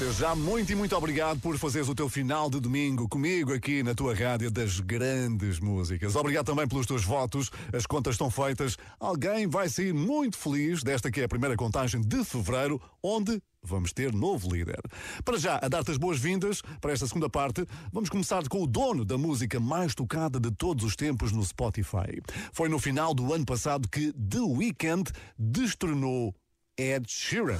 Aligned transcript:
Já, 0.00 0.32
muito 0.32 0.70
e 0.70 0.76
muito 0.76 0.96
obrigado 0.96 1.40
por 1.40 1.58
fazeres 1.58 1.88
o 1.88 1.94
teu 1.94 2.08
final 2.08 2.48
de 2.48 2.60
domingo 2.60 3.08
comigo 3.08 3.52
aqui 3.52 3.82
na 3.82 3.96
tua 3.96 4.14
rádio 4.14 4.48
das 4.48 4.78
grandes 4.78 5.58
músicas. 5.58 6.14
Obrigado 6.14 6.46
também 6.46 6.68
pelos 6.68 6.86
teus 6.86 7.04
votos, 7.04 7.50
as 7.72 7.84
contas 7.84 8.14
estão 8.14 8.30
feitas. 8.30 8.76
Alguém 9.00 9.48
vai 9.48 9.68
sair 9.68 9.92
muito 9.92 10.38
feliz 10.38 10.84
desta 10.84 11.10
que 11.10 11.20
é 11.20 11.24
a 11.24 11.28
primeira 11.28 11.56
contagem 11.56 12.00
de 12.00 12.24
fevereiro, 12.24 12.80
onde 13.02 13.42
vamos 13.60 13.92
ter 13.92 14.12
novo 14.12 14.48
líder. 14.54 14.80
Para 15.24 15.36
já, 15.36 15.58
a 15.60 15.68
dar-te 15.68 15.90
as 15.90 15.96
boas-vindas 15.96 16.62
para 16.80 16.92
esta 16.92 17.06
segunda 17.08 17.28
parte, 17.28 17.66
vamos 17.92 18.08
começar 18.08 18.46
com 18.48 18.62
o 18.62 18.68
dono 18.68 19.04
da 19.04 19.18
música 19.18 19.58
mais 19.58 19.96
tocada 19.96 20.38
de 20.38 20.52
todos 20.52 20.84
os 20.84 20.94
tempos 20.94 21.32
no 21.32 21.44
Spotify. 21.44 22.22
Foi 22.52 22.68
no 22.68 22.78
final 22.78 23.12
do 23.12 23.34
ano 23.34 23.44
passado 23.44 23.88
que 23.88 24.12
The 24.12 24.40
Weeknd 24.40 25.10
destronou 25.36 26.34
Ed 26.80 27.06
Sheeran. 27.08 27.58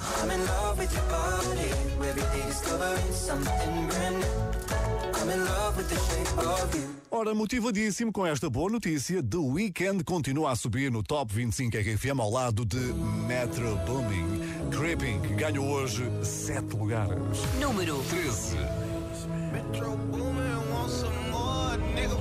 Ora, 7.11 7.35
motivadíssimo 7.35 8.13
com 8.13 8.25
esta 8.25 8.49
boa 8.49 8.71
notícia, 8.71 9.21
The 9.21 9.37
Weeknd 9.37 10.05
continua 10.05 10.53
a 10.53 10.57
subir 10.57 10.93
no 10.93 11.03
Top 11.03 11.35
25 11.35 11.77
RFM 11.77 12.21
ao 12.21 12.31
lado 12.31 12.65
de 12.65 12.79
Metro 13.27 13.75
Booming. 13.85 14.71
Creeping, 14.71 15.19
ganhou 15.35 15.67
hoje 15.67 16.05
7 16.23 16.77
lugares. 16.77 17.19
Número 17.59 18.01
13. 18.11 18.57
Metro 19.53 19.97
Boomin, 19.97 20.71
want 20.71 20.91
some 20.91 21.31
more, 21.33 21.77
nigga. 21.93 22.17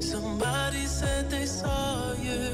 Somebody 0.00 0.86
said 0.86 1.28
they 1.28 1.44
saw 1.44 2.14
you. 2.22 2.53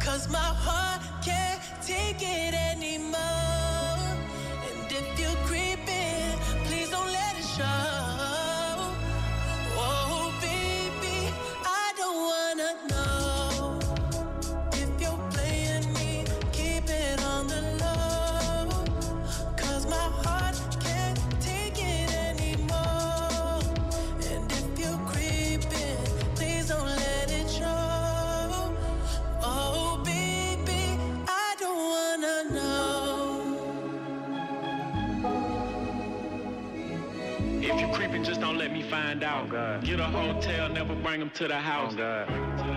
Cause 0.00 0.28
my 0.30 0.38
heart 0.38 1.02
can't 1.22 1.60
take 1.82 2.22
it 2.22 2.54
anymore. 2.54 2.69
Find 39.20 39.24
out. 39.24 39.84
Get 39.84 40.00
a 40.00 40.04
hotel, 40.04 40.68
never 40.70 40.94
bring 40.94 41.20
them 41.20 41.30
to 41.30 41.48
the 41.48 41.54
house. 41.54 41.94
Don't 41.94 42.70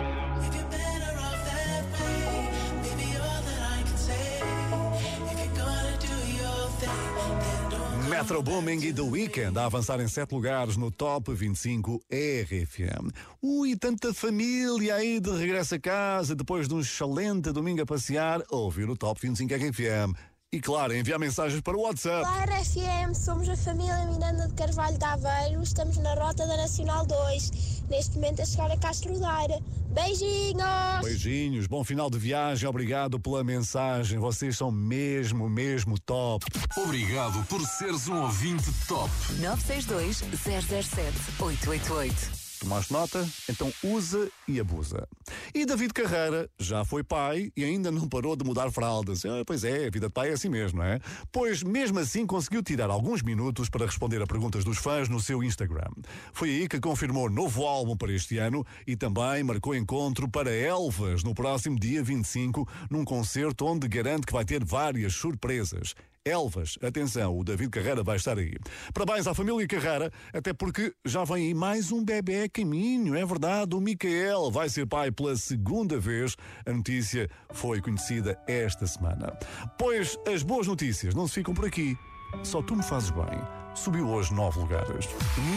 Metro 8.10 8.44
Booming 8.44 8.84
e 8.84 8.94
The 8.94 9.01
Weeknd 9.01 9.57
a 9.57 9.66
avançar 9.66 10.00
em 10.00 10.07
7 10.07 10.34
lugares 10.34 10.78
no 10.78 10.92
Top 10.92 11.34
25 11.34 12.00
RFM. 12.12 13.10
Ui, 13.42 13.75
tanta 13.75 14.13
família 14.13 14.95
aí 14.95 15.19
de 15.19 15.31
regresso 15.31 15.75
a 15.75 15.80
casa 15.80 16.36
depois 16.36 16.68
de 16.68 16.75
um 16.75 16.80
excelente 16.80 17.51
domingo 17.51 17.81
a 17.81 17.86
passear 17.86 18.44
ouvir 18.51 18.88
o 18.90 18.95
Top 18.95 19.19
25 19.19 19.54
RFM. 19.56 20.13
E, 20.54 20.62
claro, 20.62 20.96
enviar 20.96 21.18
mensagens 21.18 21.60
para 21.62 21.76
o 21.76 21.82
WhatsApp. 21.82 22.24
Claro 22.24 22.52
FM, 22.64 23.16
somos 23.16 23.50
a 23.50 23.58
família 23.58 24.06
Miranda 24.06 24.48
de 24.48 24.54
Carvalho 24.54 24.96
de 24.96 25.04
Aveiro, 25.04 25.64
estamos 25.64 25.98
na 25.98 26.14
rota 26.14 26.46
da 26.46 26.56
Nacional 26.56 27.08
2, 27.08 27.82
neste 27.90 28.16
momento 28.18 28.44
a 28.44 28.46
chegar 28.46 28.70
a 28.70 28.78
Castro 28.78 29.20
Daire. 29.20 29.64
Beijinhos! 29.90 31.02
Beijinhos, 31.04 31.66
bom 31.66 31.84
final 31.84 32.08
de 32.08 32.20
viagem, 32.20 32.70
obrigado 32.70 33.20
pela 33.20 33.44
mensagem. 33.44 34.20
Vocês 34.20 34.56
são 34.56 34.72
mesmo, 34.72 35.50
mesmo 35.50 36.00
top. 36.00 36.46
Obrigado 36.78 37.44
por 37.48 37.60
seres 37.66 38.08
um 38.08 38.22
ouvinte 38.22 38.72
top. 38.88 39.10
962 39.40 40.18
007 40.18 41.18
888. 41.40 42.43
Tomaste 42.63 42.94
nota? 42.94 43.30
Então 43.50 43.74
usa 43.83 44.30
e 44.48 44.57
abusa. 44.57 45.06
E 45.54 45.65
David 45.65 45.94
Carreira 45.94 46.50
já 46.57 46.86
foi 46.86 47.04
pai 47.04 47.51
e 47.57 47.63
ainda 47.63 47.92
não 47.92 48.07
parou 48.07 48.38
de 48.38 48.45
mudar 48.45 48.71
fraldas. 48.71 49.25
Ah, 49.25 49.44
pois 49.45 49.65
é, 49.65 49.88
a 49.88 49.89
vida 49.89 50.07
de 50.07 50.13
pai 50.13 50.30
é 50.30 50.31
assim 50.31 50.48
mesmo, 50.48 50.80
não 50.80 50.86
é? 50.86 51.01
Pois 51.30 51.62
mesmo 51.62 52.00
assim 52.00 52.25
conseguiu 52.25 52.63
tirar 52.63 52.89
alguns 52.89 53.21
minutos 53.21 53.68
para 53.68 53.86
responder 53.86 54.21
a 54.21 54.25
perguntas 54.25 54.63
dos 54.63 54.77
fãs 54.77 55.10
no 55.10 55.19
seu 55.19 55.44
Instagram. 55.44 55.92
Foi 56.31 56.50
aí 56.51 56.69
que 56.69 56.80
confirmou 56.80 57.30
novo 57.30 57.65
álbum 57.65 57.98
para 57.98 58.13
este 58.13 58.38
ano 58.38 58.66
e 58.88 58.95
também 58.95 59.44
marcou 59.44 59.75
encontro 59.75 60.30
para 60.30 60.50
Elvas 60.50 61.21
no 61.21 61.36
próximo 61.36 61.77
dia 61.77 62.01
25, 62.01 62.66
num 62.89 63.04
concerto 63.04 63.66
onde 63.66 63.89
garante 63.89 64.25
que 64.25 64.31
vai 64.31 64.45
ter 64.45 64.63
várias 64.63 65.13
surpresas. 65.13 65.95
Elvas, 66.25 66.80
atenção, 66.81 67.38
o 67.38 67.44
David 67.44 67.70
Carreira 67.70 68.02
vai 68.02 68.16
estar 68.16 68.38
aí. 68.38 68.56
Parabéns 68.94 69.28
à 69.28 69.34
família 69.34 69.68
Carreira, 69.68 70.10
até 70.31 70.54
porque 70.54 70.94
já 71.04 71.25
vem 71.25 71.48
aí 71.48 71.54
mais 71.54 71.92
um 71.92 72.02
bebê 72.02 72.44
a 72.44 72.50
caminho, 72.50 73.14
é 73.14 73.25
verdade, 73.25 73.75
o 73.75 73.81
Micael 73.81 74.50
vai 74.50 74.70
ser 74.70 74.88
pai 74.88 75.12
pela 75.12 75.36
segunda 75.36 76.00
vez. 76.00 76.38
A 76.66 76.72
notícia 76.72 77.30
foi 77.52 77.81
conhecida 77.81 78.40
esta 78.48 78.88
semana. 78.88 79.38
Pois 79.78 80.18
as 80.25 80.44
boas 80.44 80.66
notícias 80.66 81.14
não 81.14 81.28
se 81.28 81.34
ficam 81.34 81.54
por 81.54 81.66
aqui. 81.66 81.94
Só 82.42 82.62
tu 82.62 82.74
me 82.74 82.84
fazes 82.84 83.10
bem. 83.10 83.42
Subiu 83.76 84.08
hoje 84.08 84.34
nove 84.34 84.62
lugares. 84.62 85.10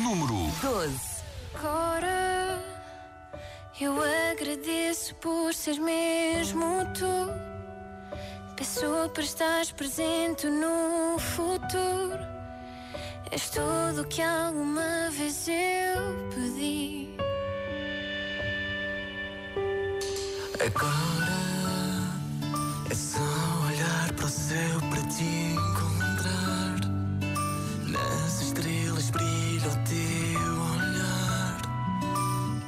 Número 0.02 0.34
12. 0.60 0.98
Agora 1.54 2.60
eu 3.80 3.94
agradeço 4.32 5.14
por 5.16 5.54
seres 5.54 5.78
mesmo 5.78 6.84
tu. 6.92 7.55
Peço 8.56 9.10
para 9.12 9.22
estares 9.22 9.70
presente 9.70 10.46
no 10.46 11.18
futuro. 11.18 12.24
És 13.30 13.50
tudo 13.50 14.06
que 14.08 14.22
alguma 14.22 15.10
vez 15.10 15.46
eu 15.46 16.30
pedi. 16.34 17.14
Agora 20.66 21.36
é 22.90 22.94
só 22.94 23.20
olhar 23.68 24.12
para 24.14 24.24
o 24.24 24.28
céu 24.28 24.80
para 24.88 25.02
te 25.02 25.24
encontrar. 25.52 26.80
Nas 27.86 28.40
estrelas 28.40 29.10
brilha 29.10 29.68
o 29.68 29.76
teu 29.84 30.52
olhar, 30.72 31.60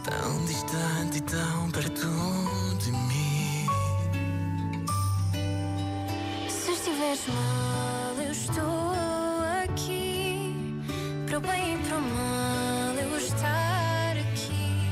tão 0.04 0.44
distante 0.44 1.16
e 1.16 1.20
tão 1.22 1.70
perto 1.70 2.67
Estiveres 6.98 7.28
mal, 7.28 8.24
eu 8.24 8.32
estou 8.32 8.92
aqui. 9.62 10.52
Para 11.28 11.38
o 11.38 11.40
bem 11.40 11.74
e 11.74 11.78
para 11.86 11.96
o 11.96 12.00
mal, 12.00 12.94
eu 13.00 13.16
estar 13.18 14.16
aqui. 14.18 14.90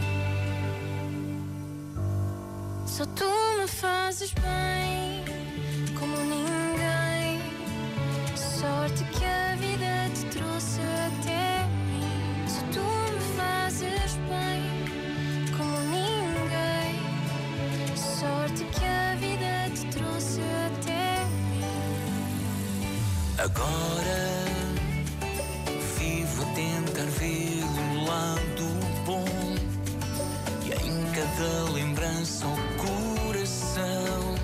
Só 2.87 3.05
tu 3.07 3.25
me 3.59 3.67
fazes 3.67 4.33
bem, 4.35 5.25
como 5.99 6.17
ninguém. 6.17 7.43
Sorte 8.37 9.03
que 9.19 9.25
a 9.25 9.57
vida 9.57 9.86
Agora 23.47 24.45
vivo 25.97 26.43
a 26.43 26.47
tentar 26.47 27.09
ver 27.17 27.63
o 27.63 28.05
lado 28.05 28.67
bom 29.05 29.25
e 30.65 30.73
em 30.73 31.13
cada 31.13 31.71
lembrança 31.73 32.45
o 32.45 32.57
coração 32.77 34.35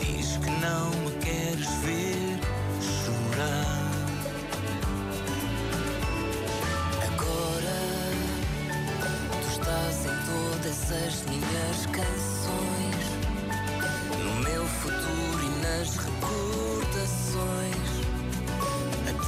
diz 0.00 0.38
que 0.38 0.50
não 0.62 0.88
me 1.04 1.10
queres 1.20 1.68
ver 1.84 2.40
chorar. 2.80 3.92
Agora 7.12 7.78
tu 9.38 9.48
estás 9.50 10.06
em 10.06 10.16
todas 10.32 10.92
as 10.92 11.14
minhas 11.28 11.86
canções, 11.92 13.04
no 14.24 14.34
meu 14.40 14.66
futuro 14.66 15.44
e 15.44 15.60
nas 15.60 16.11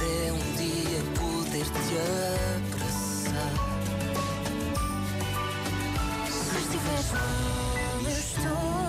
até 0.05 0.31
um 0.31 0.37
dia 0.55 1.01
poder 1.17 1.65
te 1.65 1.97
abraçar. 2.67 3.53
Se 6.29 6.57
estiveres 6.59 7.11
mal, 7.11 8.01
eu 8.03 8.11
estou 8.11 8.84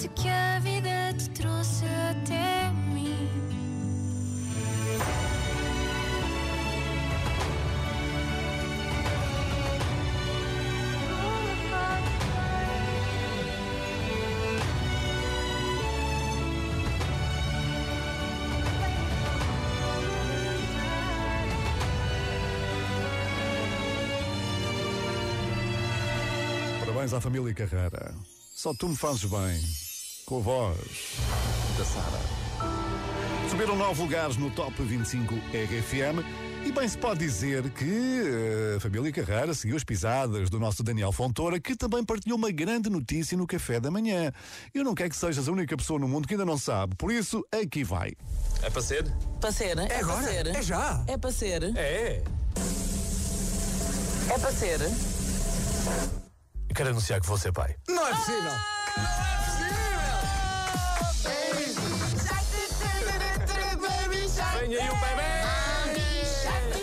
Sorte 0.00 0.22
que 0.22 0.28
a 0.28 0.58
vida 0.60 1.12
te 1.12 1.28
trouxe 1.28 1.84
até 1.84 2.70
mim. 2.94 3.28
Parabéns 26.80 27.12
à 27.12 27.20
família 27.20 27.52
Carreira. 27.52 28.14
Só 28.54 28.72
tu 28.72 28.88
me 28.88 28.96
fazes 28.96 29.24
bem. 29.24 29.89
Com 30.30 30.36
a 30.36 30.42
voz 30.42 30.76
da 31.76 31.84
Sara. 31.84 32.20
Subiram 33.50 33.74
nove 33.74 34.00
lugares 34.00 34.36
no 34.36 34.48
Top 34.52 34.80
25 34.80 35.34
RFM. 35.34 36.24
E 36.64 36.70
bem 36.70 36.86
se 36.86 36.96
pode 36.96 37.18
dizer 37.18 37.68
que 37.70 37.84
eh, 37.84 38.76
a 38.76 38.80
família 38.80 39.10
Carreira 39.10 39.52
seguiu 39.54 39.76
as 39.76 39.82
pisadas 39.82 40.48
do 40.48 40.60
nosso 40.60 40.84
Daniel 40.84 41.10
Fontoura, 41.10 41.58
que 41.58 41.74
também 41.74 42.04
partilhou 42.04 42.38
uma 42.38 42.52
grande 42.52 42.88
notícia 42.88 43.36
no 43.36 43.44
café 43.44 43.80
da 43.80 43.90
manhã. 43.90 44.30
Eu 44.72 44.84
não 44.84 44.94
quero 44.94 45.10
que 45.10 45.16
sejas 45.16 45.48
a 45.48 45.50
única 45.50 45.76
pessoa 45.76 45.98
no 45.98 46.06
mundo 46.06 46.28
que 46.28 46.34
ainda 46.34 46.44
não 46.44 46.56
sabe, 46.56 46.94
por 46.94 47.10
isso 47.10 47.44
aqui 47.50 47.82
vai. 47.82 48.12
É 48.62 48.70
para 48.70 48.82
ser? 48.82 49.12
Para 49.40 49.50
ser, 49.50 49.76
é, 49.80 49.82
É 49.82 49.86
para 49.86 49.98
agora? 49.98 50.22
ser. 50.28 50.46
É 50.46 50.62
já? 50.62 51.04
É 51.08 51.16
para 51.18 51.32
ser. 51.32 51.76
É. 51.76 52.22
É 54.28 54.38
para 54.38 54.52
ser. 54.52 54.80
Eu 56.68 56.74
quero 56.76 56.90
anunciar 56.90 57.20
que 57.20 57.26
vou 57.26 57.36
ser 57.36 57.52
pai. 57.52 57.74
Não 57.88 58.06
é 58.06 58.14
possível. 58.14 58.52
Vem 64.60 64.76
aí 64.76 64.90
um 64.90 65.00
bebê! 65.00 65.40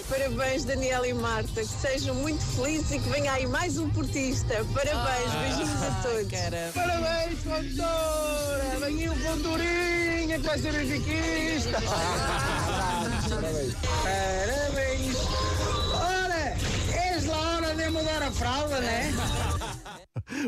Parabéns, 0.09 0.65
Daniel 0.65 1.05
e 1.05 1.13
Marta. 1.13 1.61
Que 1.61 1.67
sejam 1.67 2.15
muito 2.15 2.43
felizes 2.43 2.91
e 2.91 2.99
que 2.99 3.09
venha 3.09 3.31
aí 3.33 3.45
mais 3.45 3.77
um 3.77 3.87
portista. 3.89 4.65
Parabéns, 4.73 5.31
beijinhos 5.31 5.83
a 5.83 5.91
todos. 6.01 6.27
Parabéns, 6.73 7.39
condutora! 7.43 8.79
Vem 8.79 8.97
aí 8.97 9.09
o 9.09 9.15
condurinha 9.15 10.39
que 10.39 10.47
vai 10.47 10.57
ser 10.57 10.73
benfiquista! 10.73 11.77
Parabéns! 13.29 13.75
Parabéns! 14.03 15.17
Ora, 15.93 16.57
és 16.95 17.25
lá 17.25 17.37
a 17.37 17.57
hora 17.57 17.75
de 17.75 17.89
mudar 17.91 18.23
a 18.23 18.31
fralda, 18.31 18.79
né? 18.79 19.13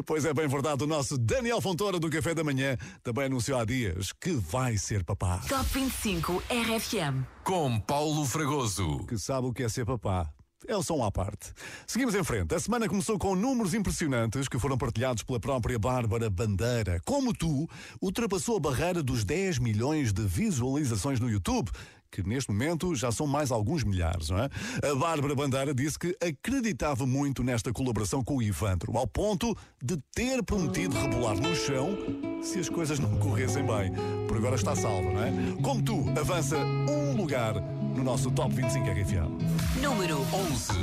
Pois 0.05 0.25
é, 0.25 0.33
bem 0.33 0.47
verdade, 0.47 0.83
o 0.83 0.87
nosso 0.87 1.17
Daniel 1.17 1.61
Fontoura 1.61 1.99
do 1.99 2.09
Café 2.09 2.33
da 2.33 2.43
Manhã 2.43 2.77
também 3.03 3.25
anunciou 3.25 3.59
há 3.59 3.65
dias 3.65 4.11
que 4.13 4.31
vai 4.31 4.77
ser 4.77 5.03
papá. 5.03 5.41
Top 5.47 5.65
25 5.73 6.43
RFM. 6.49 7.25
Com 7.43 7.79
Paulo 7.79 8.25
Fragoso. 8.25 9.05
Que 9.07 9.17
sabe 9.17 9.47
o 9.47 9.53
que 9.53 9.63
é 9.63 9.69
ser 9.69 9.85
papá. 9.85 10.29
É 10.67 10.75
o 10.75 10.83
som 10.83 11.03
à 11.03 11.11
parte. 11.11 11.53
Seguimos 11.87 12.13
em 12.13 12.23
frente. 12.23 12.53
A 12.53 12.59
semana 12.59 12.87
começou 12.87 13.17
com 13.17 13.33
números 13.33 13.73
impressionantes 13.73 14.47
que 14.47 14.59
foram 14.59 14.77
partilhados 14.77 15.23
pela 15.23 15.39
própria 15.39 15.79
Bárbara 15.79 16.29
Bandeira. 16.29 17.01
Como 17.05 17.33
tu, 17.33 17.67
ultrapassou 18.01 18.57
a 18.57 18.59
barreira 18.59 19.01
dos 19.01 19.23
10 19.23 19.57
milhões 19.57 20.11
de 20.11 20.21
visualizações 20.21 21.19
no 21.19 21.29
YouTube 21.29 21.71
que 22.11 22.23
neste 22.27 22.51
momento 22.51 22.95
já 22.95 23.11
são 23.11 23.27
mais 23.27 23.51
alguns 23.51 23.83
milhares, 23.83 24.29
não 24.29 24.39
é? 24.39 24.49
A 24.89 24.95
Bárbara 24.95 25.35
Bandeira 25.35 25.73
disse 25.73 25.97
que 25.97 26.15
acreditava 26.21 27.05
muito 27.05 27.43
nesta 27.43 27.71
colaboração 27.71 28.23
com 28.23 28.37
o 28.37 28.41
Ivandro, 28.41 28.97
ao 28.97 29.07
ponto 29.07 29.55
de 29.83 29.97
ter 30.13 30.43
prometido 30.43 30.97
rebolar 30.97 31.35
no 31.35 31.55
chão 31.55 31.97
se 32.41 32.59
as 32.59 32.69
coisas 32.69 32.99
não 32.99 33.17
corressem 33.17 33.65
bem. 33.65 33.93
Por 34.27 34.37
agora 34.37 34.55
está 34.55 34.75
salva, 34.75 35.09
não 35.09 35.23
é? 35.23 35.31
Como 35.61 35.81
tu, 35.81 36.05
avança 36.19 36.57
um 36.57 37.15
lugar 37.15 37.55
no 37.95 38.03
nosso 38.03 38.31
Top 38.31 38.53
25 38.53 38.85
RFM. 38.87 39.81
Número 39.81 40.19
11. 40.33 40.73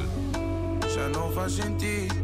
Já 0.94 1.08
não 1.08 1.32
faz 1.32 1.52
sentido, 1.52 2.14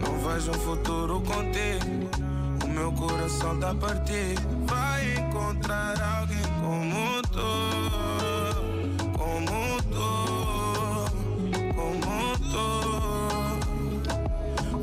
não 0.00 0.18
vejo 0.18 0.50
um 0.50 0.54
futuro 0.54 1.20
contigo. 1.20 2.32
O 2.64 2.68
meu 2.68 2.92
coração 2.92 3.58
tá 3.58 3.74
partido. 3.74 4.42
Vai 4.66 5.14
encontrar 5.14 6.00
alguém 6.00 6.42
como 6.60 7.22
tu. 7.22 7.71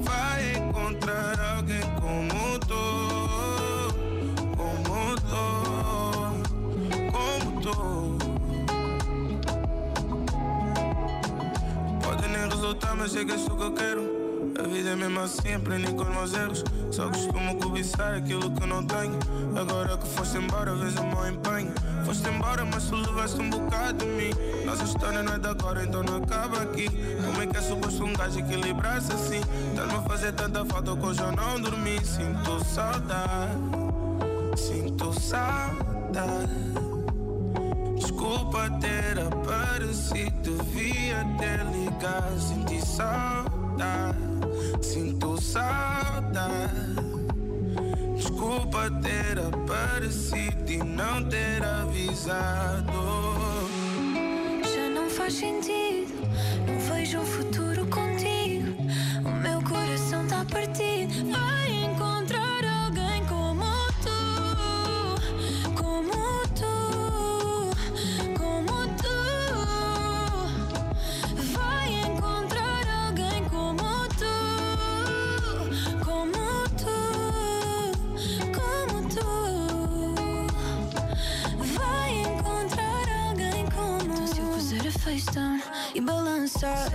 Vai 0.04 0.56
encontrar 0.58 1.40
alguém 1.58 1.82
como 2.00 2.60
tu. 2.60 2.84
Como 4.58 5.16
tu, 5.30 5.46
como 7.12 7.62
tu. 7.62 8.18
Pode 12.04 12.28
nem 12.28 12.50
resultar, 12.50 12.96
mas 12.96 13.12
sei 13.12 13.24
que 13.26 13.32
é 13.34 13.36
isso 13.36 13.56
que 13.56 13.64
eu 13.64 13.74
quero. 13.74 14.19
A 14.60 14.68
vida 14.68 14.90
é 14.90 14.96
mesmo 14.96 15.22
assim, 15.22 15.54
aprendi 15.54 15.94
com 15.94 16.04
os 16.04 16.10
meus 16.10 16.34
erros. 16.34 16.64
Só 16.92 17.08
costumo 17.08 17.56
cobiçar 17.60 18.16
aquilo 18.16 18.52
que 18.52 18.66
não 18.66 18.86
tenho. 18.86 19.18
Agora 19.56 19.98
que 19.98 20.08
foste 20.10 20.38
embora, 20.38 20.76
vejo 20.76 21.00
o 21.00 21.08
meu 21.08 21.30
empenho. 21.30 21.72
Foste 22.06 22.30
embora, 22.30 22.66
mas 22.66 22.84
tu 22.86 22.96
levaste 22.96 23.42
um 23.42 23.50
bocado 23.50 24.00
de 24.00 24.06
mim. 24.06 24.32
Nossa 24.66 24.84
história 24.84 25.24
não 25.24 25.34
é 25.34 25.40
de 25.40 25.48
agora, 25.48 25.84
então 25.84 26.04
não 26.04 26.18
acaba 26.18 26.62
aqui. 26.62 26.90
Como 27.26 27.42
é 27.42 27.48
que 27.48 27.58
é 27.58 27.62
suposto 27.62 28.04
um 28.04 28.14
gajo 28.14 28.40
equilibrar-se 28.40 29.14
assim? 29.14 29.42
Estás-me 29.70 29.96
a 29.98 30.02
fazer 30.02 30.34
tanta 30.34 30.66
falta 30.66 30.96
que 30.96 31.06
hoje 31.06 31.22
eu 31.22 31.32
não 31.32 31.62
dormi. 31.62 31.98
Sinto 32.04 32.66
saudade, 32.66 33.62
sinto 34.58 35.14
saudade. 35.20 36.50
Desculpa 37.96 38.70
ter 38.82 39.20
aparecido, 39.20 40.58
devia 40.58 41.26
ter 41.38 41.66
ligado. 41.66 42.40
Senti 42.40 42.86
saudade, 42.86 43.59
sinto 44.82 45.42
saudade. 45.42 46.74
Desculpa 48.16 48.90
ter 49.02 49.40
aparecido 49.40 50.72
e 50.72 50.78
não 50.78 51.24
ter 51.24 51.64
avisado. 51.64 52.94
Já 54.74 54.90
não 54.90 55.10
faz 55.10 55.34
sentido, 55.34 56.14
não 56.68 56.80
vejo 56.80 57.20
um 57.20 57.26
futuro 57.26 57.69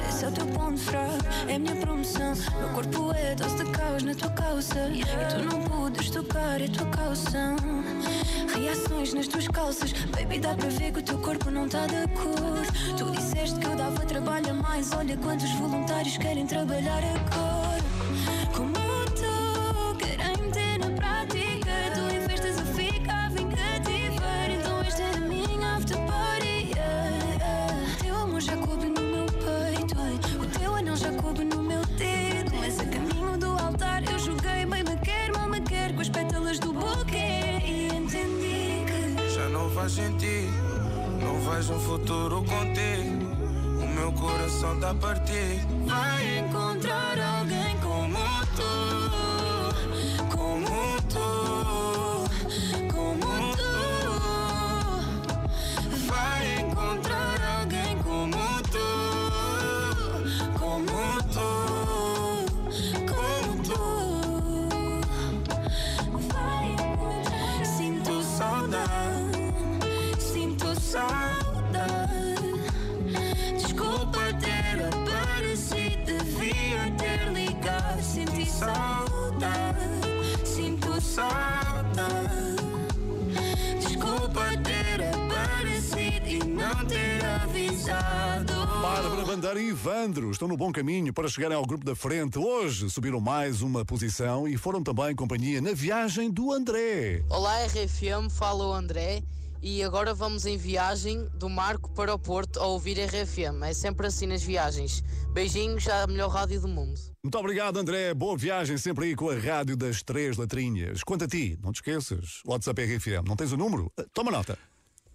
esse 0.08 0.24
é 0.24 0.28
o 0.28 0.32
teu 0.32 0.46
ponto 0.46 0.78
fraco, 0.78 1.24
é 1.48 1.54
a 1.54 1.58
minha 1.58 1.76
promoção. 1.76 2.34
Meu 2.58 2.68
corpo 2.70 3.12
é 3.12 3.34
dose 3.34 3.56
de 3.56 3.70
caos 3.70 4.02
na 4.02 4.14
tua 4.14 4.30
calça. 4.30 4.88
E 4.88 5.02
tu 5.02 5.44
não 5.44 5.62
podes 5.62 6.10
tocar, 6.10 6.62
a 6.62 6.68
tua 6.68 6.86
calção. 6.86 7.56
Reações 8.54 9.14
nas 9.14 9.26
tuas 9.26 9.48
calças, 9.48 9.92
baby, 10.12 10.38
dá 10.38 10.54
para 10.54 10.68
ver 10.68 10.92
que 10.92 11.00
o 11.00 11.02
teu 11.02 11.18
corpo 11.18 11.50
não 11.50 11.68
tá 11.68 11.86
de 11.86 11.96
acordo. 11.96 12.62
Tu 12.96 13.10
disseste 13.10 13.58
que 13.58 13.66
eu 13.66 13.76
dava 13.76 14.04
trabalho 14.04 14.50
a 14.50 14.54
mais, 14.54 14.92
olha 14.92 15.16
quantos 15.16 15.50
voluntários 15.52 16.16
querem 16.18 16.46
trabalhar 16.46 17.02
agora. 17.02 17.53
Avisado. 87.24 88.52
Bárbara 88.82 89.24
Bandeira 89.24 89.60
e 89.60 89.68
Ivandro 89.68 90.30
estão 90.30 90.46
no 90.46 90.56
bom 90.56 90.70
caminho 90.70 91.12
para 91.12 91.28
chegarem 91.28 91.56
ao 91.56 91.64
grupo 91.64 91.84
da 91.84 91.96
frente. 91.96 92.38
Hoje 92.38 92.88
subiram 92.90 93.20
mais 93.20 93.62
uma 93.62 93.84
posição 93.84 94.46
e 94.46 94.56
foram 94.56 94.82
também 94.82 95.14
companhia 95.14 95.60
na 95.60 95.72
viagem 95.72 96.30
do 96.30 96.52
André. 96.52 97.22
Olá 97.30 97.64
RFM, 97.64 98.30
fala 98.30 98.66
o 98.66 98.72
André 98.72 99.22
e 99.62 99.82
agora 99.82 100.12
vamos 100.12 100.44
em 100.44 100.58
viagem 100.58 101.26
do 101.34 101.48
Marco 101.48 101.90
para 101.94 102.14
o 102.14 102.18
Porto 102.18 102.60
a 102.60 102.66
ouvir 102.66 102.98
RFM. 102.98 103.62
É 103.64 103.72
sempre 103.72 104.06
assim 104.06 104.26
nas 104.26 104.42
viagens. 104.42 105.02
Beijinhos 105.32 105.88
à 105.88 106.06
melhor 106.06 106.28
rádio 106.28 106.60
do 106.60 106.68
mundo. 106.68 107.00
Muito 107.24 107.38
obrigado, 107.38 107.78
André. 107.78 108.12
Boa 108.12 108.36
viagem 108.36 108.76
sempre 108.76 109.06
aí 109.06 109.16
com 109.16 109.30
a 109.30 109.38
rádio 109.38 109.74
das 109.74 110.02
três 110.02 110.36
letrinhas. 110.36 111.02
Quanto 111.02 111.24
a 111.24 111.26
ti, 111.26 111.58
não 111.62 111.72
te 111.72 111.76
esqueças, 111.76 112.42
WhatsApp 112.46 112.84
RFM. 112.84 113.26
Não 113.26 113.34
tens 113.34 113.52
o 113.52 113.56
número? 113.56 113.90
Toma 114.12 114.30
nota. 114.30 114.58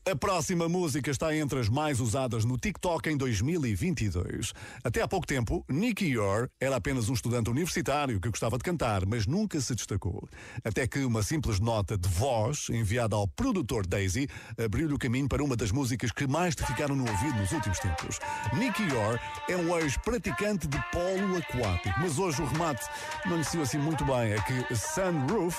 A 0.05 0.15
próxima 0.15 0.67
música 0.67 1.11
está 1.11 1.35
entre 1.35 1.59
as 1.59 1.69
mais 1.69 1.99
usadas 1.99 2.45
no 2.45 2.57
TikTok 2.57 3.09
em 3.09 3.17
2022. 3.17 4.53
Até 4.83 5.01
há 5.01 5.07
pouco 5.07 5.27
tempo, 5.27 5.63
Nicky 5.69 6.07
Yor 6.07 6.49
era 6.59 6.77
apenas 6.77 7.09
um 7.09 7.13
estudante 7.13 7.49
universitário 7.49 8.19
que 8.19 8.29
gostava 8.29 8.57
de 8.57 8.63
cantar, 8.63 9.05
mas 9.05 9.27
nunca 9.27 9.59
se 9.59 9.75
destacou. 9.75 10.27
Até 10.63 10.87
que 10.87 10.99
uma 10.99 11.21
simples 11.21 11.59
nota 11.59 11.97
de 11.97 12.07
voz 12.09 12.69
enviada 12.69 13.15
ao 13.15 13.27
produtor 13.27 13.85
Daisy 13.85 14.27
abriu-lhe 14.57 14.93
o 14.93 14.97
caminho 14.97 15.27
para 15.27 15.43
uma 15.43 15.55
das 15.55 15.71
músicas 15.71 16.11
que 16.11 16.25
mais 16.25 16.55
te 16.55 16.65
ficaram 16.65 16.95
no 16.95 17.07
ouvido 17.07 17.37
nos 17.37 17.51
últimos 17.51 17.77
tempos. 17.79 18.19
Nicky 18.53 18.83
Yor 18.83 19.19
é 19.47 19.55
um 19.55 19.77
ex-praticante 19.77 20.67
de 20.67 20.81
polo 20.91 21.37
aquático, 21.37 21.99
mas 21.99 22.17
hoje 22.17 22.41
o 22.41 22.45
remate 22.45 22.85
não 23.25 23.37
lhe 23.37 23.43
saiu 23.43 23.63
assim 23.63 23.77
muito 23.77 24.03
bem. 24.05 24.31
É 24.31 24.41
que 24.41 24.75
Sunroof 24.75 25.57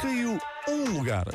caiu 0.00 0.38
um 0.68 0.96
lugar. 0.96 1.26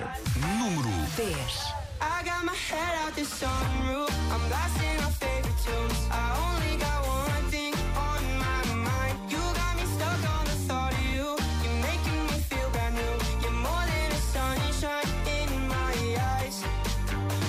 Número 0.58 0.90
10. 1.16 1.79
I 2.02 2.24
got 2.24 2.46
my 2.46 2.54
head 2.54 2.96
out 3.04 3.16
the 3.16 3.22
sunroof. 3.22 4.12
I'm 4.32 4.48
blasting 4.50 5.00
our 5.04 5.12
favorite 5.12 5.60
tunes. 5.66 6.08
I 6.12 6.26
only 6.48 6.78
got 6.78 7.00
one 7.06 7.44
thing 7.52 7.74
on 7.96 8.22
my 8.46 8.62
mind. 8.90 9.18
You 9.30 9.38
got 9.38 9.76
me 9.78 9.84
stuck 9.96 10.22
on 10.36 10.46
the 10.46 10.58
thought 10.68 10.94
of 10.94 11.06
you. 11.14 11.38
You're 11.64 11.82
making 11.90 12.22
me 12.28 12.38
feel 12.50 12.70
brand 12.72 12.96
new. 12.96 13.16
You're 13.42 13.60
more 13.68 13.86
than 13.92 14.12
sunshine 14.36 15.10
in 15.40 15.68
my 15.68 15.94
eyes. 16.36 16.64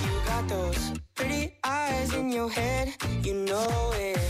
You 0.05 0.13
got 0.27 0.49
those 0.49 0.93
pretty 1.15 1.55
eyes 1.65 2.13
in 2.15 2.31
your 2.33 2.51
head. 2.51 2.95
You 3.23 3.35
know 3.35 3.93
it. 3.95 4.30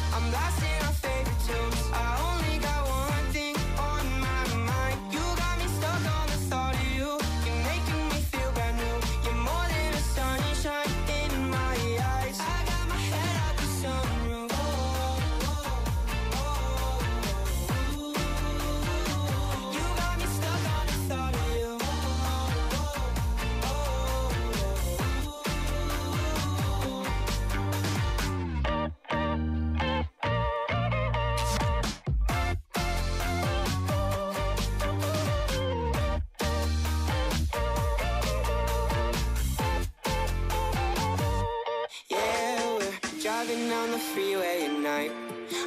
Driving 43.43 43.69
down 43.69 43.89
the 43.89 43.97
freeway 43.97 44.65
at 44.65 44.79
night. 44.79 45.11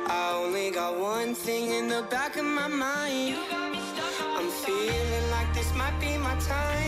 I 0.06 0.32
only 0.36 0.70
got 0.70 0.96
one 0.96 1.34
thing 1.34 1.72
in 1.72 1.88
the 1.88 2.02
back 2.08 2.36
of 2.36 2.44
my 2.44 2.68
mind. 2.68 3.36
I'm 4.36 4.48
feeling 4.48 5.30
like 5.30 5.52
this 5.54 5.74
might 5.74 5.98
be 5.98 6.16
my 6.18 6.36
time 6.36 6.83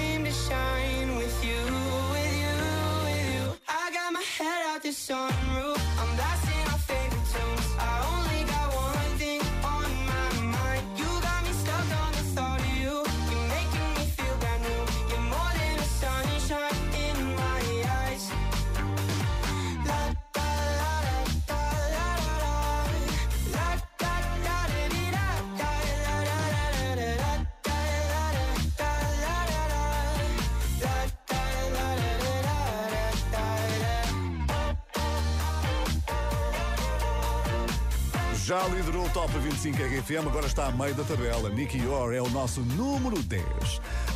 Já 38.47 38.65
liderou 38.69 39.05
o 39.05 39.11
Top 39.11 39.37
25 39.37 39.77
RFM, 39.77 40.25
agora 40.29 40.47
está 40.47 40.69
a 40.69 40.71
meio 40.71 40.95
da 40.95 41.03
tabela. 41.03 41.51
Nicky 41.51 41.79
Yor 41.79 42.15
é 42.15 42.23
o 42.23 42.29
nosso 42.31 42.61
número 42.61 43.21
10. 43.21 43.43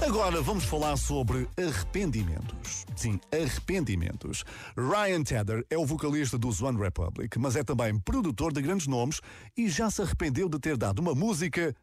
Agora 0.07 0.41
vamos 0.41 0.65
falar 0.65 0.97
sobre 0.97 1.49
arrependimentos. 1.59 2.87
Sim, 2.95 3.19
arrependimentos. 3.33 4.45
Ryan 4.77 5.25
Tedder 5.25 5.67
é 5.69 5.77
o 5.77 5.85
vocalista 5.85 6.39
dos 6.39 6.63
One 6.63 6.79
Republic, 6.79 7.37
mas 7.41 7.57
é 7.57 7.65
também 7.65 7.99
produtor 7.99 8.53
de 8.53 8.63
grandes 8.63 8.87
nomes 8.87 9.21
e 9.57 9.69
já 9.69 9.91
se 9.91 10.01
arrependeu 10.01 10.49
de 10.49 10.61
ter 10.61 10.77
dado 10.77 11.01
uma 11.01 11.13
música 11.13 11.75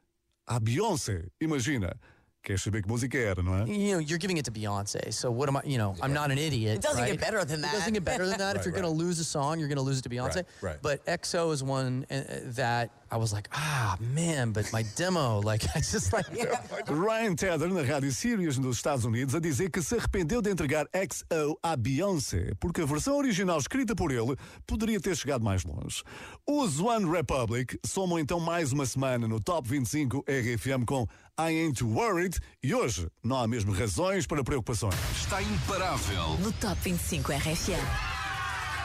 à 0.45 0.57
Beyoncé. 0.57 1.25
Imagina. 1.41 1.99
Queres 2.47 2.61
saber 2.61 2.81
que 2.81 2.87
música 2.87 3.17
era, 3.17 3.43
não 3.43 3.57
é? 3.57 3.67
You 3.67 3.91
know, 3.95 3.99
you're 3.99 4.17
giving 4.17 4.37
it 4.37 4.45
to 4.45 4.51
Beyonce, 4.51 5.11
so 5.11 5.29
what 5.29 5.49
am 5.49 5.57
I? 5.57 5.63
You 5.65 5.77
know, 5.77 5.95
I'm 6.01 6.13
not 6.13 6.31
an 6.31 6.37
idiot. 6.37 6.77
It 6.77 6.81
doesn't 6.81 7.01
right? 7.03 7.11
get 7.11 7.19
better 7.19 7.43
than 7.43 7.59
It 7.59 7.63
that. 7.63 7.73
doesn't 7.73 7.91
get 7.93 8.05
better 8.05 8.25
than 8.25 8.37
that. 8.37 8.55
if 8.55 8.59
Right, 8.59 8.65
you're 8.67 8.71
going 8.71 8.85
to 8.85 9.03
lose 9.05 9.19
a 9.19 9.25
song, 9.25 9.59
you're 9.59 9.67
going 9.67 9.75
to 9.75 9.83
lose 9.83 9.99
it 9.99 10.03
to 10.03 10.09
Beyonce. 10.09 10.45
Right, 10.61 10.79
right. 10.79 10.81
But 10.81 11.05
EXO 11.05 11.51
is 11.51 11.61
one 11.61 12.05
uh, 12.09 12.21
that 12.55 12.91
I 13.11 13.17
was 13.17 13.33
like, 13.33 13.49
ah, 13.51 13.97
man, 13.99 14.53
but 14.53 14.71
my 14.71 14.83
demo, 14.95 15.41
like, 15.43 15.63
I 15.75 15.79
just 15.79 16.13
like. 16.13 16.25
Ryan 16.87 17.35
Tedder, 17.35 17.67
na 17.67 17.81
rádio 17.81 18.13
Sirius 18.13 18.57
nos 18.57 18.77
Estados 18.77 19.03
Unidos, 19.03 19.35
a 19.35 19.41
dizer 19.41 19.69
que 19.69 19.81
se 19.81 19.97
arrependeu 19.97 20.41
de 20.41 20.49
entregar 20.49 20.87
XO 20.93 21.59
à 21.61 21.75
Beyoncé, 21.75 22.53
porque 22.61 22.79
a 22.79 22.85
versão 22.85 23.17
original 23.17 23.57
escrita 23.59 23.93
por 23.93 24.09
ele 24.09 24.37
poderia 24.65 25.01
ter 25.01 25.17
chegado 25.17 25.43
mais 25.43 25.65
longe. 25.65 26.01
Os 26.47 26.79
One 26.79 27.11
Republic 27.11 27.77
somam 27.85 28.17
então 28.17 28.39
mais 28.39 28.71
uma 28.71 28.85
semana 28.85 29.27
no 29.27 29.41
Top 29.41 29.67
25 29.67 30.23
RFM 30.25 30.85
com 30.85 31.05
I 31.39 31.51
Ain't 31.51 31.83
Worried 31.83 32.39
e 32.63 32.73
hoje 32.73 33.07
não 33.23 33.37
há 33.37 33.47
mesmo 33.47 33.71
razões 33.71 34.25
para 34.25 34.43
preocupações. 34.43 34.95
Está 35.15 35.39
imparável. 35.39 36.29
No 36.39 36.51
Top 36.53 36.75
25 36.81 37.31
RFM. 37.31 38.17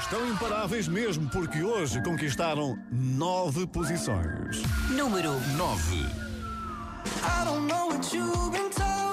Estão 0.03 0.29
imparáveis 0.29 0.87
mesmo 0.87 1.31
porque 1.31 1.63
hoje 1.63 2.03
conquistaram 2.03 2.77
nove 2.91 3.67
posições. 3.67 4.61
Número 4.91 5.33
9. 5.57 5.97
I 5.97 7.45
don't 7.47 7.67
know 7.67 7.89
what 7.89 8.15
you've 8.15 8.51
been 8.51 8.69
told, 8.69 9.12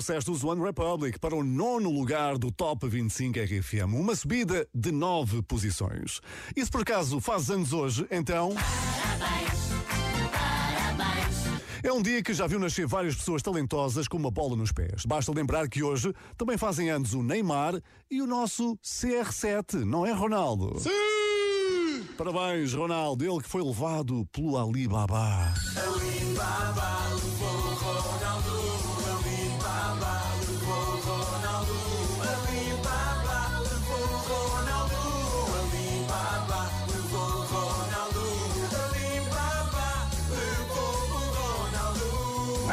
trouxeste 0.00 0.30
os 0.30 0.42
One 0.42 0.62
Republic 0.62 1.18
para 1.18 1.36
o 1.36 1.44
nono 1.44 1.90
lugar 1.90 2.38
do 2.38 2.50
Top 2.50 2.88
25 2.88 3.38
RFM, 3.38 3.92
uma 3.92 4.16
subida 4.16 4.66
de 4.74 4.90
nove 4.90 5.42
posições. 5.42 6.22
E 6.56 6.64
se 6.64 6.70
por 6.70 6.80
acaso 6.80 7.20
faz 7.20 7.50
anos 7.50 7.74
hoje, 7.74 8.06
então. 8.10 8.54
É 11.82 11.92
um 11.92 12.00
dia 12.00 12.22
que 12.22 12.32
já 12.32 12.46
viu 12.46 12.58
nascer 12.58 12.86
várias 12.86 13.14
pessoas 13.14 13.42
talentosas 13.42 14.08
com 14.08 14.16
uma 14.16 14.30
bola 14.30 14.56
nos 14.56 14.72
pés. 14.72 15.04
Basta 15.04 15.30
lembrar 15.32 15.68
que 15.68 15.82
hoje 15.82 16.14
também 16.34 16.56
fazem 16.56 16.88
anos 16.88 17.12
o 17.12 17.22
Neymar 17.22 17.78
e 18.10 18.22
o 18.22 18.26
nosso 18.26 18.78
CR7, 18.78 19.84
não 19.84 20.06
é, 20.06 20.12
Ronaldo? 20.12 20.80
Sim! 20.80 22.06
Parabéns, 22.16 22.72
Ronaldo, 22.72 23.22
ele 23.22 23.42
que 23.42 23.48
foi 23.48 23.62
levado 23.62 24.26
pelo 24.32 24.56
Alibaba. 24.56 25.52
Alibaba 25.76 26.79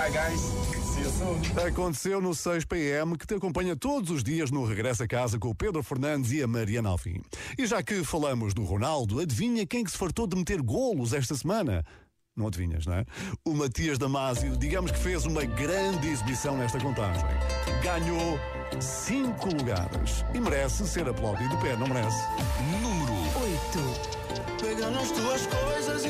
Guys, 0.10 0.39
see 0.39 1.02
you 1.02 1.10
soon. 1.12 1.67
Aconteceu 1.67 2.22
no 2.22 2.34
6 2.34 2.65
PM 2.65 3.17
que 3.17 3.28
te 3.28 3.36
acompanha 3.36 3.76
todos 3.76 4.10
os 4.10 4.24
dias 4.24 4.50
no 4.52 4.65
Regresso 4.65 5.04
a 5.04 5.08
Casa 5.08 5.38
com 5.38 5.50
o 5.50 5.56
Pedro 5.56 5.84
Fernandes 5.84 6.32
e 6.32 6.41
a 6.41 6.48
Mariana 6.48 6.89
Alfim. 6.89 7.22
E 7.58 7.65
já 7.65 7.84
que 7.84 8.04
falamos 8.04 8.54
do 8.54 8.63
Ronaldo, 8.63 9.20
adivinha 9.20 9.65
quem 9.65 9.84
que 9.84 9.91
se 9.91 9.98
fartou 9.98 10.26
de 10.26 10.38
meter 10.38 10.62
golos 10.62 11.13
esta 11.13 11.36
semana? 11.36 11.84
Não 12.38 12.48
adivinhas, 12.48 12.86
não 12.86 12.93
é? 12.93 13.06
O 13.43 13.54
Matias 13.54 13.98
Damasio, 13.98 14.56
digamos 14.56 14.91
que 14.91 15.00
fez 15.00 15.26
uma 15.26 15.43
grande 15.43 16.08
exibição 16.08 16.56
nesta 16.56 16.80
contagem. 16.80 17.26
Ganhou 17.82 18.39
cinco 18.80 19.50
lugares 19.56 20.24
e 20.34 20.39
merece 20.39 20.88
ser 20.88 21.10
aplaudido 21.10 21.50
de 21.58 21.63
pé, 21.63 21.76
não 21.76 21.88
merece? 21.88 22.24
Número 22.82 23.13
8. 23.74 24.28
Pega 24.62 24.89
nas 24.91 25.12
tuas 25.12 25.48
coisas 25.48 26.06
e 26.06 26.10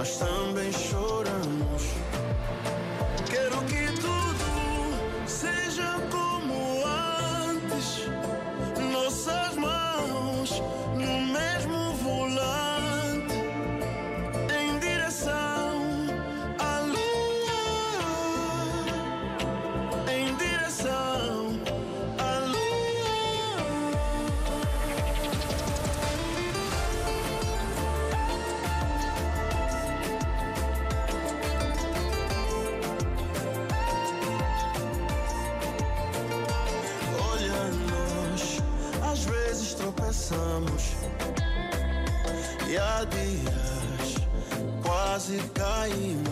mas 0.00 0.16
também 0.16 0.72
choramos. 0.72 1.49
Caímos. 45.54 46.29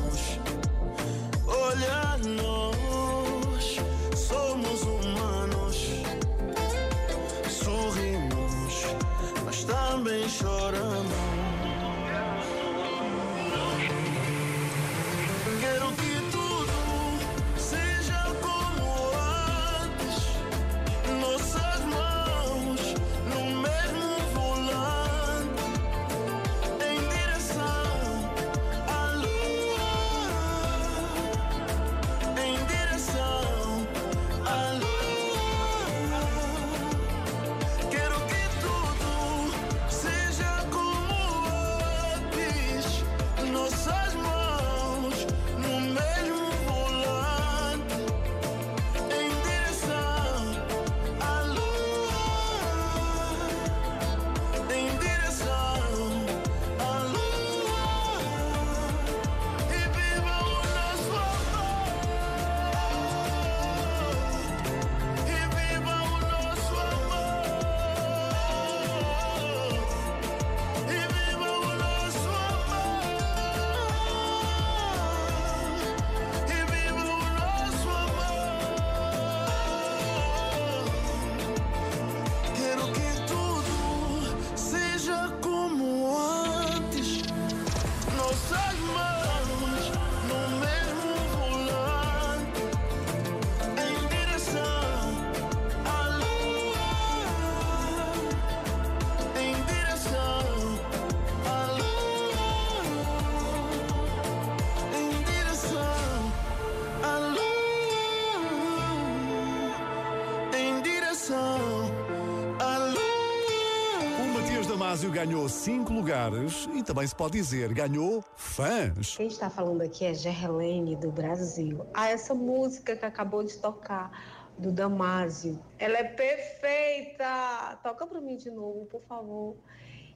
Ganhou 115.18 115.48
cinco 115.48 115.92
lugares 115.92 116.68
e 116.72 116.80
também 116.80 117.04
se 117.04 117.12
pode 117.12 117.32
dizer, 117.32 117.74
ganhou 117.74 118.22
fãs. 118.36 119.16
Quem 119.16 119.26
está 119.26 119.50
falando 119.50 119.82
aqui 119.82 120.04
é 120.04 120.14
Gerlene 120.14 120.94
do 120.94 121.10
Brasil. 121.10 121.84
Ah, 121.92 122.08
essa 122.08 122.32
música 122.34 122.94
que 122.94 123.04
acabou 123.04 123.42
de 123.42 123.58
tocar 123.58 124.12
do 124.56 124.70
Damásio, 124.70 125.58
ela 125.76 125.98
é 125.98 126.04
perfeita. 126.04 127.80
Toca 127.82 128.06
para 128.06 128.20
mim 128.20 128.36
de 128.36 128.48
novo, 128.48 128.86
por 128.86 129.02
favor. 129.08 129.56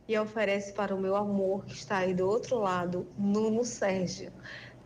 E 0.07 0.17
oferece 0.17 0.73
para 0.73 0.95
o 0.95 1.01
meu 1.01 1.17
amor 1.17 1.65
que 1.65 1.75
está 1.75 1.99
aí 1.99 2.15
do 2.15 2.29
outro 2.29 2.59
lado, 2.59 3.09
Nuno 3.19 3.65
Sérgio. 3.65 4.33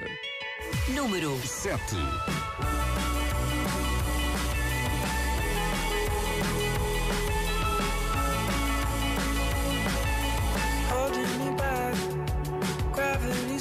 Número 0.95 1.37
7. 1.45 1.95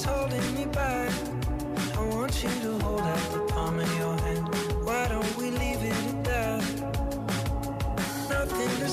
holding 0.05 0.55
me 0.57 0.67
back. 0.67 1.12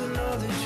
To 0.00 0.08
know 0.14 0.36
that 0.38 0.59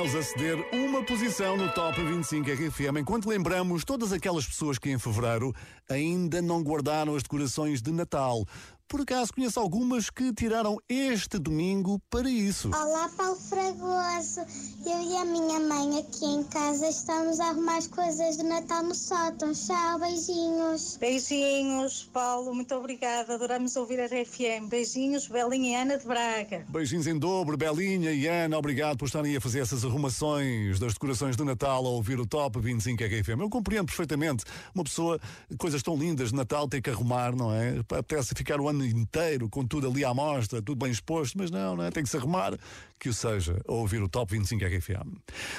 A 0.00 0.22
ceder 0.22 0.56
uma 0.72 1.04
posição 1.04 1.58
no 1.58 1.70
Top 1.72 2.02
25 2.02 2.48
RFM, 2.50 3.00
enquanto 3.00 3.28
lembramos 3.28 3.84
todas 3.84 4.14
aquelas 4.14 4.46
pessoas 4.46 4.78
que 4.78 4.90
em 4.90 4.98
fevereiro 4.98 5.54
ainda 5.90 6.40
não 6.40 6.62
guardaram 6.62 7.14
as 7.14 7.22
decorações 7.22 7.82
de 7.82 7.92
Natal. 7.92 8.46
Por 8.90 9.02
acaso 9.02 9.32
conheço 9.32 9.60
algumas 9.60 10.10
que 10.10 10.32
tiraram 10.34 10.76
este 10.88 11.38
domingo 11.38 12.00
para 12.10 12.28
isso. 12.28 12.72
Olá, 12.74 13.08
Paulo 13.16 13.36
Fragoso. 13.36 14.40
Eu 14.84 15.00
e 15.00 15.16
a 15.16 15.24
minha 15.24 15.60
mãe 15.60 16.00
aqui 16.00 16.24
em 16.24 16.42
casa 16.42 16.88
estamos 16.88 17.38
a 17.38 17.50
arrumar 17.50 17.76
as 17.76 17.86
coisas 17.86 18.36
de 18.36 18.42
Natal 18.42 18.82
no 18.82 18.92
sótão. 18.96 19.52
Tchau, 19.52 20.00
beijinhos. 20.00 20.96
Beijinhos, 20.96 22.10
Paulo, 22.12 22.52
muito 22.52 22.74
obrigada. 22.74 23.34
Adoramos 23.34 23.76
ouvir 23.76 24.00
a 24.00 24.06
RFM. 24.06 24.68
Beijinhos, 24.68 25.28
Belinha 25.28 25.70
e 25.70 25.82
Ana 25.82 25.96
de 25.96 26.04
Braga. 26.04 26.64
Beijinhos 26.68 27.06
em 27.06 27.16
dobro, 27.16 27.56
Belinha 27.56 28.10
e 28.10 28.26
Ana, 28.26 28.58
obrigado 28.58 28.98
por 28.98 29.04
estarem 29.04 29.36
a 29.36 29.40
fazer 29.40 29.60
essas 29.60 29.84
arrumações 29.84 30.80
das 30.80 30.94
decorações 30.94 31.36
de 31.36 31.44
Natal 31.44 31.86
a 31.86 31.90
ouvir 31.90 32.18
o 32.18 32.26
Top 32.26 32.58
25 32.58 33.04
RFM. 33.04 33.40
Eu 33.40 33.48
compreendo 33.48 33.86
perfeitamente 33.86 34.42
uma 34.74 34.82
pessoa, 34.82 35.20
coisas 35.58 35.80
tão 35.80 35.96
lindas 35.96 36.30
de 36.30 36.34
Natal, 36.34 36.66
ter 36.66 36.82
que 36.82 36.90
arrumar, 36.90 37.36
não 37.36 37.54
é? 37.54 37.78
Apetece 37.78 38.34
ficar 38.34 38.60
o 38.60 38.68
ano 38.68 38.79
inteiro 38.84 39.48
com 39.48 39.66
tudo 39.66 39.88
ali 39.88 40.04
à 40.04 40.14
mostra, 40.14 40.62
tudo 40.62 40.84
bem 40.84 40.92
exposto, 40.92 41.36
mas 41.38 41.50
não, 41.50 41.76
não 41.76 41.84
é? 41.84 41.90
Tem 41.90 42.02
que 42.02 42.08
se 42.08 42.16
arrumar, 42.16 42.56
que 42.98 43.08
o 43.08 43.14
seja, 43.14 43.60
a 43.66 43.72
ouvir 43.72 44.02
o 44.02 44.08
Top 44.08 44.32
25 44.32 44.64
RFM. 44.64 45.18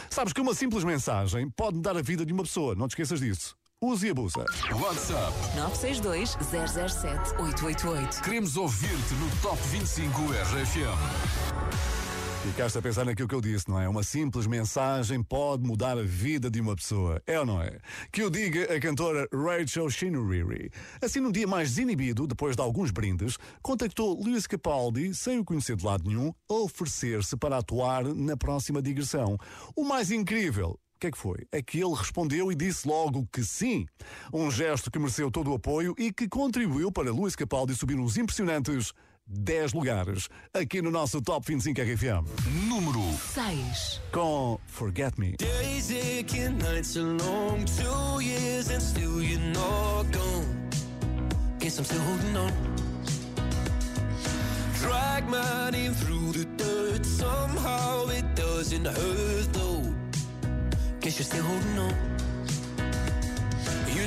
Sabes 0.09 0.33
que 0.33 0.41
uma 0.41 0.53
simples 0.53 0.83
mensagem 0.83 1.49
pode 1.49 1.77
mudar 1.77 1.97
a 1.97 2.01
vida 2.01 2.25
de 2.25 2.33
uma 2.33 2.43
pessoa, 2.43 2.75
não 2.75 2.87
te 2.87 2.91
esqueças 2.91 3.19
disso. 3.19 3.55
Use 3.83 4.05
e 4.05 4.11
abusa. 4.11 4.45
WhatsApp 4.79 5.33
962-007-888. 5.57 8.21
Queremos 8.21 8.55
ouvir-te 8.55 9.15
no 9.15 9.27
Top 9.41 9.59
25 9.69 10.21
RFM. 10.21 12.20
Ficaste 12.43 12.75
a 12.79 12.81
pensar 12.81 13.05
naquilo 13.05 13.27
que 13.27 13.35
eu 13.35 13.39
disse, 13.39 13.69
não 13.69 13.79
é? 13.79 13.87
Uma 13.87 14.01
simples 14.01 14.47
mensagem 14.47 15.21
pode 15.21 15.63
mudar 15.63 15.95
a 15.95 16.01
vida 16.01 16.49
de 16.49 16.59
uma 16.59 16.75
pessoa, 16.75 17.21
é 17.27 17.39
ou 17.39 17.45
não 17.45 17.61
é? 17.61 17.77
Que 18.11 18.23
o 18.23 18.31
diga 18.31 18.75
a 18.75 18.79
cantora 18.79 19.27
Rachel 19.31 19.89
Shinuriri. 19.91 20.71
Assim, 20.99 21.19
num 21.19 21.31
dia 21.31 21.45
mais 21.45 21.69
desinibido, 21.69 22.25
depois 22.25 22.55
de 22.55 22.61
alguns 22.61 22.89
brindes, 22.89 23.37
contactou 23.61 24.19
Luís 24.19 24.47
Capaldi, 24.47 25.13
sem 25.13 25.37
o 25.37 25.45
conhecer 25.45 25.75
de 25.75 25.85
lado 25.85 26.09
nenhum, 26.09 26.33
a 26.49 26.53
oferecer-se 26.55 27.37
para 27.37 27.57
atuar 27.57 28.03
na 28.05 28.35
próxima 28.35 28.81
digressão. 28.81 29.37
O 29.75 29.83
mais 29.83 30.09
incrível, 30.09 30.79
que 31.01 31.07
é 31.07 31.11
que 31.11 31.17
foi? 31.17 31.47
É 31.51 31.63
que 31.63 31.79
ele 31.79 31.95
respondeu 31.95 32.51
e 32.51 32.55
disse 32.55 32.87
logo 32.87 33.27
que 33.31 33.43
sim. 33.43 33.87
Um 34.31 34.51
gesto 34.51 34.91
que 34.91 34.99
mereceu 34.99 35.31
todo 35.31 35.49
o 35.49 35.55
apoio 35.55 35.95
e 35.97 36.13
que 36.13 36.29
contribuiu 36.29 36.91
para 36.91 37.11
Luís 37.11 37.35
Capaldi 37.35 37.75
subir 37.75 37.97
uns 37.97 38.17
impressionantes 38.17 38.93
10 39.31 39.73
lugares 39.73 40.27
aqui 40.53 40.81
no 40.81 40.91
nosso 40.91 41.21
Top 41.21 41.45
25 41.45 41.81
RFM. 41.81 42.25
Número 42.67 43.01
6. 43.33 44.01
Com 44.11 44.59
Forget 44.67 45.17
Me. 45.17 45.35
Days 45.37 45.91
aching, 45.91 46.57
nights 46.57 46.97
are 46.97 47.03
long, 47.03 47.63
two 47.65 48.21
years 48.21 48.69
and 48.69 48.81
still 48.81 49.21
you're 49.21 49.39
not 49.39 50.05
gone. 50.11 50.69
Guess 51.59 51.79
I'm 51.79 51.85
still 51.85 52.01
holding 52.01 52.37
on. 52.37 52.51
Drag 54.79 55.29
my 55.29 55.69
name 55.71 55.93
through 55.93 56.33
the 56.33 56.45
dirt, 56.57 57.05
somehow 57.05 58.07
it 58.09 58.25
doesn't 58.35 58.85
hurt 58.85 59.53
though. 59.53 59.83
Guess 60.99 61.19
you're 61.19 61.25
still 61.25 61.43
holding 61.43 61.77
on. 61.77 62.20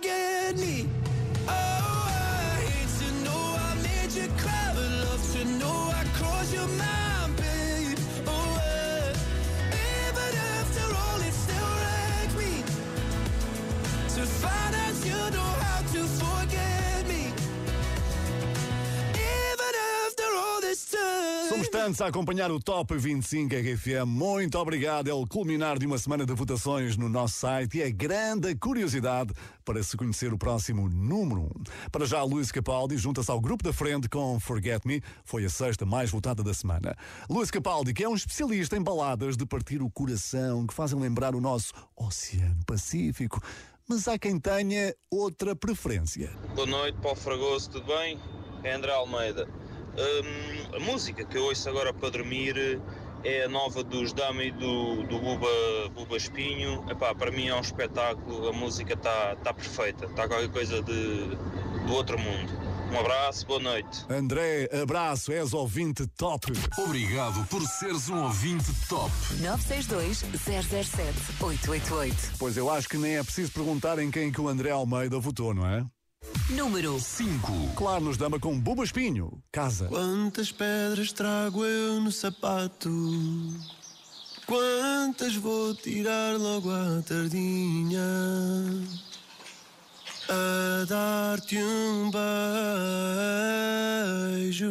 Forget 0.00 0.56
me. 0.58 0.97
Tantos 21.70 22.00
a 22.00 22.06
acompanhar 22.06 22.50
o 22.50 22.58
Top 22.58 22.96
25 22.96 23.54
RFM. 23.54 24.06
Muito 24.06 24.58
obrigado. 24.58 25.08
É 25.08 25.12
o 25.12 25.26
culminar 25.26 25.78
de 25.78 25.86
uma 25.86 25.98
semana 25.98 26.24
de 26.24 26.32
votações 26.32 26.96
no 26.96 27.08
nosso 27.08 27.34
site 27.34 27.78
e 27.78 27.82
é 27.82 27.90
grande 27.90 28.54
curiosidade 28.54 29.34
para 29.64 29.82
se 29.82 29.96
conhecer 29.96 30.32
o 30.32 30.38
próximo 30.38 30.88
número 30.88 31.42
1. 31.42 31.50
Para 31.92 32.06
já, 32.06 32.22
Luís 32.22 32.50
Capaldi 32.50 32.96
junta-se 32.96 33.30
ao 33.30 33.40
grupo 33.40 33.62
da 33.62 33.72
frente 33.72 34.08
com 34.08 34.40
Forget 34.40 34.86
Me. 34.86 35.02
Foi 35.24 35.44
a 35.44 35.50
sexta 35.50 35.84
mais 35.84 36.10
votada 36.10 36.42
da 36.42 36.54
semana. 36.54 36.96
Luís 37.28 37.50
Capaldi, 37.50 37.92
que 37.92 38.02
é 38.04 38.08
um 38.08 38.14
especialista 38.14 38.76
em 38.76 38.82
baladas 38.82 39.36
de 39.36 39.44
partir 39.44 39.82
o 39.82 39.90
coração, 39.90 40.66
que 40.66 40.72
fazem 40.72 40.98
lembrar 40.98 41.34
o 41.34 41.40
nosso 41.40 41.74
Oceano 41.96 42.64
Pacífico. 42.66 43.40
Mas 43.86 44.08
há 44.08 44.18
quem 44.18 44.38
tenha 44.40 44.94
outra 45.10 45.54
preferência. 45.54 46.30
Boa 46.54 46.66
noite, 46.66 46.98
Paulo 47.00 47.18
Fragoso, 47.18 47.70
tudo 47.70 47.86
bem? 47.86 48.18
É 48.62 48.74
André 48.74 48.92
Almeida. 48.92 49.48
Hum, 49.98 50.76
a 50.76 50.78
música 50.78 51.24
que 51.24 51.36
eu 51.36 51.44
ouço 51.44 51.68
agora 51.68 51.92
para 51.92 52.10
dormir 52.10 52.80
é 53.24 53.44
a 53.44 53.48
nova 53.48 53.82
dos 53.82 54.12
Dami 54.12 54.52
do, 54.52 55.02
do 55.04 55.18
Buba, 55.18 55.48
Buba 55.92 56.16
Espinho. 56.16 56.84
Epá, 56.88 57.14
para 57.14 57.30
mim 57.30 57.48
é 57.48 57.54
um 57.54 57.60
espetáculo, 57.60 58.48
a 58.48 58.52
música 58.52 58.94
está 58.94 59.34
tá 59.36 59.52
perfeita, 59.52 60.06
está 60.06 60.28
qualquer 60.28 60.50
coisa 60.50 60.82
de, 60.82 61.36
do 61.86 61.92
outro 61.92 62.18
mundo. 62.18 62.68
Um 62.90 62.98
abraço, 63.00 63.46
boa 63.46 63.60
noite. 63.60 64.06
André, 64.08 64.66
abraço, 64.80 65.30
és 65.30 65.52
ouvinte 65.52 66.06
top. 66.06 66.46
Obrigado 66.78 67.46
por 67.48 67.60
seres 67.62 68.08
um 68.08 68.22
ouvinte 68.22 68.72
top. 68.88 69.10
962 69.40 70.24
007 70.74 71.12
888. 71.38 72.16
Pois 72.38 72.56
eu 72.56 72.70
acho 72.70 72.88
que 72.88 72.96
nem 72.96 73.18
é 73.18 73.22
preciso 73.22 73.52
perguntar 73.52 73.98
em 73.98 74.10
quem 74.10 74.32
que 74.32 74.40
o 74.40 74.48
André 74.48 74.70
Almeida 74.70 75.18
votou, 75.18 75.52
não 75.52 75.66
é? 75.66 75.84
Número 76.50 76.98
5. 76.98 77.74
Claro, 77.76 78.04
nos 78.04 78.16
dama 78.16 78.40
com 78.40 78.58
Buba 78.58 78.82
Espinho. 78.82 79.42
Casa. 79.52 79.86
Quantas 79.86 80.50
pedras 80.50 81.12
trago 81.12 81.64
eu 81.64 82.00
no 82.00 82.10
sapato? 82.10 82.90
Quantas 84.46 85.36
vou 85.36 85.74
tirar 85.74 86.38
logo 86.38 86.70
à 86.70 87.02
tardinha? 87.06 88.00
A 90.28 90.84
dar-te 90.86 91.58
um 91.58 92.10
beijo. 94.40 94.68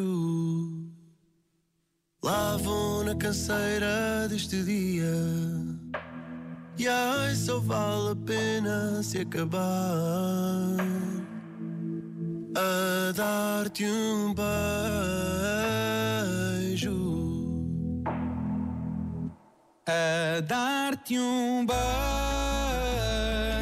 Lá 2.23 2.57
vou 2.57 3.03
na 3.03 3.15
canseira 3.15 4.27
deste 4.27 4.63
dia. 4.63 5.13
E 6.77 6.87
ai, 6.87 7.35
só 7.35 7.59
vale 7.59 8.11
a 8.11 8.15
pena 8.15 9.01
se 9.01 9.19
acabar. 9.19 10.77
A 12.57 13.11
dar-te 13.13 13.85
um 13.85 14.33
beijo. 14.33 14.47
a 19.85 20.41
dar-te 20.41 21.17
um 21.19 21.65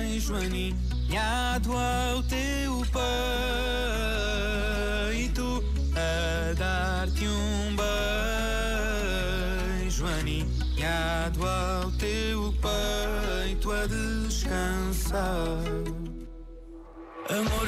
beijo 0.10 0.34
aninhado 0.36 1.74
ao 1.74 2.24
teu 2.24 2.82
peito, 5.12 5.64
a 5.94 6.54
dar-te 6.54 7.28
um 7.28 7.76
beijo 9.76 10.08
aninhado 10.08 11.46
ao 11.46 11.92
teu 11.92 12.54
peito 12.62 13.72
a 13.72 13.86
descansar. 13.86 15.60
Amor, 17.30 17.68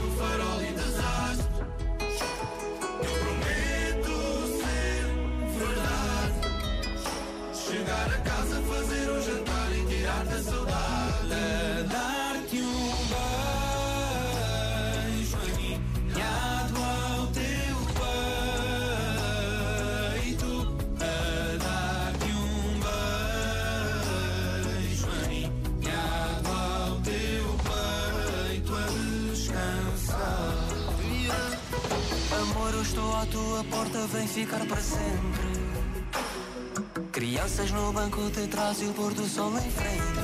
e 10.31 10.35
tirar-te 10.35 10.35
a 10.35 10.43
saudade. 10.43 11.33
A 11.33 11.83
dar-te 11.83 12.61
um 12.61 12.91
beijo 15.11 15.37
aninhado 15.37 16.77
ao 16.77 17.27
teu 17.27 17.75
peito. 20.23 20.51
A 20.99 21.57
dar-te 21.57 22.31
um 22.31 22.79
beijo 24.79 25.07
aninhado 25.25 26.49
ao 26.49 26.91
teu 27.01 27.45
peito 28.47 28.71
a 28.75 28.77
descansar. 29.29 30.55
Amor, 32.41 32.71
eu 32.73 32.81
estou 32.81 33.15
à 33.15 33.25
tua 33.25 33.63
porta, 33.65 34.07
vem 34.07 34.27
ficar 34.27 34.65
para 34.65 34.81
sempre. 34.81 35.51
Crianças 37.11 37.71
no 37.71 37.91
banco 37.91 38.29
de 38.31 38.47
trás 38.47 38.81
e 38.81 38.85
o 38.85 38.93
pôr 38.93 39.13
do 39.13 39.27
sol 39.27 39.51
em 39.57 39.69
frente. 39.69 40.20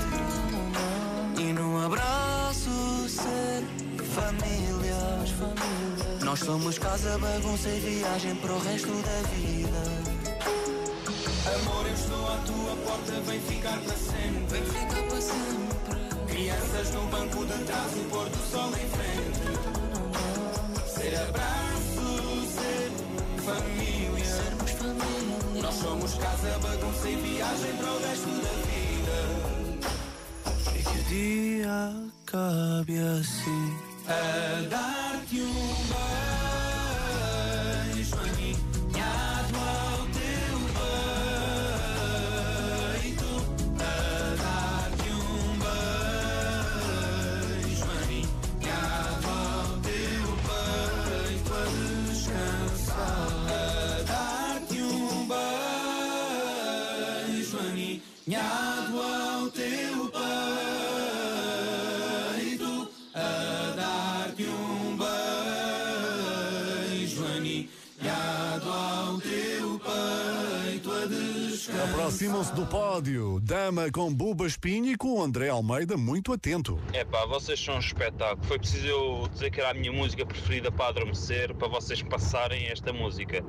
Abraço 1.88 3.08
ser 3.08 3.64
família. 4.14 5.00
Nós 6.22 6.40
somos 6.40 6.78
casa, 6.78 7.18
bagunça 7.18 7.70
e 7.70 7.80
viagem 7.80 8.36
para 8.36 8.52
o 8.52 8.60
resto 8.60 8.92
da 8.92 9.22
vida. 9.30 9.84
Amor, 11.56 11.88
eu 11.88 11.94
estou 11.94 12.28
à 12.28 12.38
tua 12.46 12.76
porta, 12.86 13.22
vem 13.22 13.40
ficar 13.40 13.80
para 13.80 13.96
sempre. 13.96 14.60
Vem 14.60 14.66
ficar 14.66 15.02
para 15.04 15.22
sempre. 15.22 16.26
Crianças 16.28 16.94
no 16.94 17.08
banco 17.08 17.46
de 17.46 17.64
trás, 17.64 17.94
o 17.94 18.04
pôr 18.10 18.30
do 18.32 18.52
sol 18.52 18.70
em 18.72 18.90
frente. 18.98 19.48
Ser 20.94 21.16
abraço, 21.16 22.04
ser 22.52 22.92
família. 23.46 24.26
Sermos 24.26 24.72
família. 24.72 25.62
Nós 25.62 25.76
somos 25.76 26.14
casa, 26.16 26.60
bagunça 26.62 27.10
e 27.10 27.16
viagem 27.16 27.78
para 27.78 27.92
o 27.94 28.00
resto 28.00 28.28
da 28.28 28.50
vida. 28.50 28.67
Dia 31.08 31.94
acabe 32.26 33.00
assim. 33.00 33.78
A 34.08 34.68
dar-te 34.70 35.42
um 35.42 35.48
beijo 35.88 36.57
Aproximam-se 72.08 72.54
do 72.54 72.66
pódio. 72.66 73.38
Dama 73.42 73.92
com 73.92 74.14
Buba 74.14 74.48
Espinho 74.48 74.90
e 74.90 74.96
com 74.96 75.20
o 75.20 75.22
André 75.22 75.50
Almeida 75.50 75.98
muito 75.98 76.32
atento. 76.32 76.80
É 76.94 77.04
pá, 77.04 77.26
vocês 77.26 77.60
são 77.60 77.76
um 77.76 77.80
espetáculo. 77.80 78.48
Foi 78.48 78.58
preciso 78.58 78.88
eu 78.88 79.28
dizer 79.34 79.52
que 79.52 79.60
era 79.60 79.72
a 79.72 79.74
minha 79.74 79.92
música 79.92 80.26
preferida 80.26 80.72
para 80.72 80.88
adormecer, 80.88 81.54
para 81.54 81.68
vocês 81.68 82.02
passarem 82.02 82.68
esta 82.68 82.94
música. 82.94 83.44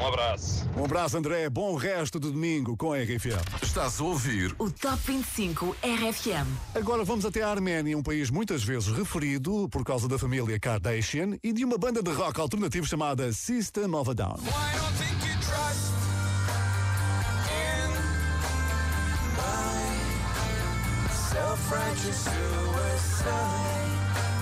Um 0.00 0.06
abraço. 0.06 0.66
Um 0.74 0.86
abraço, 0.86 1.18
André. 1.18 1.50
Bom 1.50 1.76
resto 1.76 2.18
de 2.18 2.32
domingo 2.32 2.78
com 2.78 2.94
a 2.94 2.96
RFM. 2.96 3.62
Estás 3.62 4.00
a 4.00 4.04
ouvir 4.04 4.56
O 4.58 4.70
Top 4.70 4.96
25 5.04 5.76
RFM. 5.82 6.48
Agora 6.74 7.04
vamos 7.04 7.26
até 7.26 7.42
a 7.42 7.50
Arménia, 7.50 7.98
um 7.98 8.02
país 8.02 8.30
muitas 8.30 8.64
vezes 8.64 8.88
referido 8.88 9.68
por 9.68 9.84
causa 9.84 10.08
da 10.08 10.18
família 10.18 10.58
Kardashian 10.58 11.36
e 11.44 11.52
de 11.52 11.62
uma 11.62 11.76
banda 11.76 12.02
de 12.02 12.10
rock 12.10 12.40
alternativo 12.40 12.86
chamada 12.86 13.30
System 13.34 13.94
of 13.94 14.10
a 14.10 14.14
Down. 14.14 14.38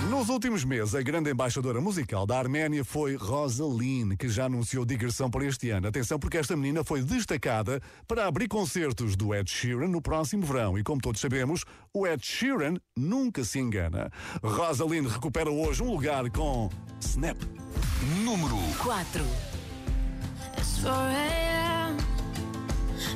Nos 0.09 0.29
últimos 0.29 0.63
meses, 0.63 0.95
a 0.95 1.01
grande 1.01 1.29
embaixadora 1.29 1.81
musical 1.81 2.25
da 2.25 2.39
Arménia 2.39 2.83
foi 2.85 3.15
Rosaline, 3.15 4.15
que 4.15 4.29
já 4.29 4.45
anunciou 4.45 4.85
digressão 4.85 5.29
para 5.29 5.45
este 5.45 5.69
ano. 5.69 5.87
Atenção, 5.87 6.17
porque 6.17 6.37
esta 6.37 6.55
menina 6.55 6.83
foi 6.83 7.01
destacada 7.01 7.81
para 8.07 8.25
abrir 8.25 8.47
concertos 8.47 9.15
do 9.15 9.35
Ed 9.35 9.49
Sheeran 9.51 9.89
no 9.89 10.01
próximo 10.01 10.45
verão. 10.45 10.79
E 10.79 10.83
como 10.83 11.01
todos 11.01 11.21
sabemos, 11.21 11.65
o 11.93 12.07
Ed 12.07 12.25
Sheeran 12.25 12.77
nunca 12.95 13.43
se 13.43 13.59
engana. 13.59 14.09
Rosaline 14.41 15.07
recupera 15.07 15.51
hoje 15.51 15.83
um 15.83 15.91
lugar 15.91 16.29
com 16.31 16.69
Snap. 17.01 17.37
Número 18.23 18.57
4. 18.81 19.23
It's 20.57 20.79
4 20.81 20.91
a.m. 20.91 21.97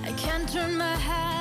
I 0.03 0.13
can't 0.17 0.51
turn 0.51 0.77
my 0.77 0.95
head. 0.97 1.40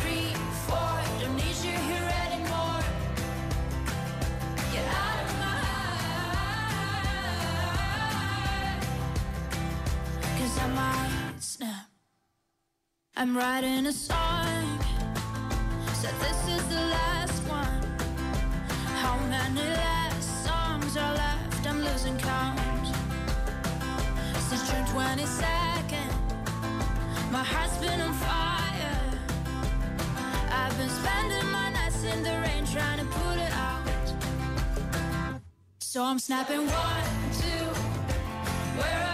Three, 0.00 0.34
four, 0.66 0.94
don't 1.20 1.36
need 1.36 1.56
you 1.64 1.76
here 1.88 2.08
anymore. 2.26 2.82
Get 4.72 4.86
out 5.02 5.18
of 5.24 5.30
my 5.40 5.54
I 10.56 10.66
might 10.68 11.40
snap. 11.40 11.86
I'm 13.16 13.36
writing 13.36 13.86
a 13.86 13.92
song. 13.92 14.78
Said 15.94 16.14
this 16.20 16.48
is 16.48 16.68
the 16.68 16.80
last 16.96 17.42
one. 17.48 17.82
How 19.02 19.16
many 19.28 19.60
last 19.60 20.44
songs 20.44 20.96
are 20.96 21.14
left? 21.14 21.66
I'm 21.66 21.80
losing 21.82 22.18
count. 22.18 22.60
Since 24.48 24.70
June 24.70 24.84
22nd, 24.86 26.12
my 27.32 27.42
heart's 27.42 27.78
been 27.78 28.00
on 28.00 28.12
fire. 28.14 28.63
I've 30.56 30.76
been 30.78 30.88
spending 30.88 31.50
my 31.50 31.70
nights 31.70 32.04
in 32.04 32.22
the 32.22 32.34
rain 32.44 32.64
trying 32.66 32.98
to 32.98 33.04
put 33.04 33.36
it 33.38 33.52
out. 33.52 33.82
So 35.80 36.02
I'm 36.04 36.18
snapping 36.18 36.66
one, 36.66 37.04
two. 37.40 37.66
Where 38.78 39.13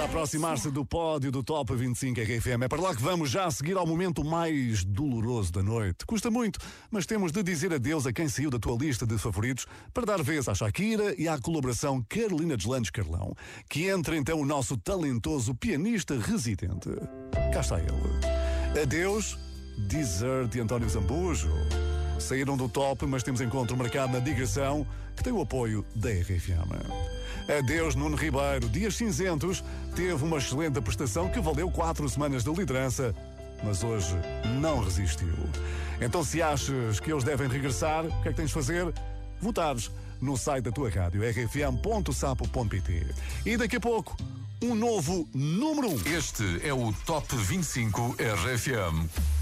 Volta 0.00 0.12
a 0.16 0.16
aproximar-se 0.16 0.70
do 0.70 0.82
pódio 0.82 1.30
do 1.30 1.42
Top 1.42 1.74
25 1.74 2.20
RFM. 2.20 2.62
É 2.62 2.68
para 2.68 2.80
lá 2.80 2.94
que 2.94 3.02
vamos 3.02 3.28
já 3.28 3.44
a 3.44 3.50
seguir 3.50 3.76
ao 3.76 3.86
momento 3.86 4.24
mais 4.24 4.82
doloroso 4.82 5.52
da 5.52 5.62
noite. 5.62 6.06
Custa 6.06 6.30
muito, 6.30 6.58
mas 6.90 7.04
temos 7.04 7.30
de 7.32 7.42
dizer 7.42 7.74
adeus 7.74 8.06
a 8.06 8.12
quem 8.12 8.26
saiu 8.26 8.48
da 8.48 8.58
tua 8.58 8.78
lista 8.78 9.06
de 9.06 9.18
favoritos 9.18 9.66
para 9.92 10.06
dar 10.06 10.22
vez 10.22 10.48
à 10.48 10.54
Shakira 10.54 11.14
e 11.18 11.28
à 11.28 11.38
colaboração 11.38 12.02
Carolina 12.08 12.56
Deslandes 12.56 12.90
Carlão, 12.90 13.34
que 13.68 13.88
entra 13.88 14.16
então 14.16 14.40
o 14.40 14.46
nosso 14.46 14.74
talentoso 14.78 15.54
pianista 15.54 16.18
residente. 16.18 16.88
Cá 17.52 17.60
está 17.60 17.78
ele. 17.78 18.80
Adeus, 18.82 19.38
Desert 19.86 20.54
e 20.54 20.60
António 20.60 20.88
Zambujo. 20.88 21.50
Saíram 22.20 22.56
do 22.56 22.68
top, 22.68 23.06
mas 23.06 23.22
temos 23.22 23.40
encontro 23.40 23.76
marcado 23.76 24.12
na 24.12 24.18
digressão, 24.18 24.86
que 25.16 25.24
tem 25.24 25.32
o 25.32 25.40
apoio 25.40 25.84
da 25.94 26.10
RFM. 26.10 26.70
Adeus, 27.58 27.94
Nuno 27.94 28.16
Ribeiro. 28.16 28.68
Dias 28.68 28.94
cinzentos 28.96 29.64
teve 29.94 30.22
uma 30.24 30.38
excelente 30.38 30.80
prestação 30.80 31.28
que 31.28 31.40
valeu 31.40 31.70
quatro 31.70 32.08
semanas 32.08 32.44
de 32.44 32.50
liderança, 32.52 33.14
mas 33.64 33.82
hoje 33.82 34.14
não 34.60 34.84
resistiu. 34.84 35.34
Então, 36.00 36.22
se 36.24 36.40
achas 36.40 37.00
que 37.00 37.12
eles 37.12 37.24
devem 37.24 37.48
regressar, 37.48 38.06
o 38.06 38.22
que 38.22 38.28
é 38.28 38.30
que 38.30 38.36
tens 38.36 38.48
de 38.48 38.54
fazer? 38.54 38.92
Votares 39.40 39.90
no 40.20 40.36
site 40.36 40.64
da 40.64 40.72
tua 40.72 40.90
rádio, 40.90 41.22
rfm.sapo.pt. 41.22 43.06
E 43.44 43.56
daqui 43.56 43.76
a 43.76 43.80
pouco, 43.80 44.16
um 44.62 44.74
novo 44.74 45.28
número 45.34 45.88
1. 45.88 45.90
Um. 45.90 46.02
Este 46.16 46.60
é 46.66 46.72
o 46.72 46.92
Top 47.06 47.34
25 47.34 48.16
RFM. 48.18 49.39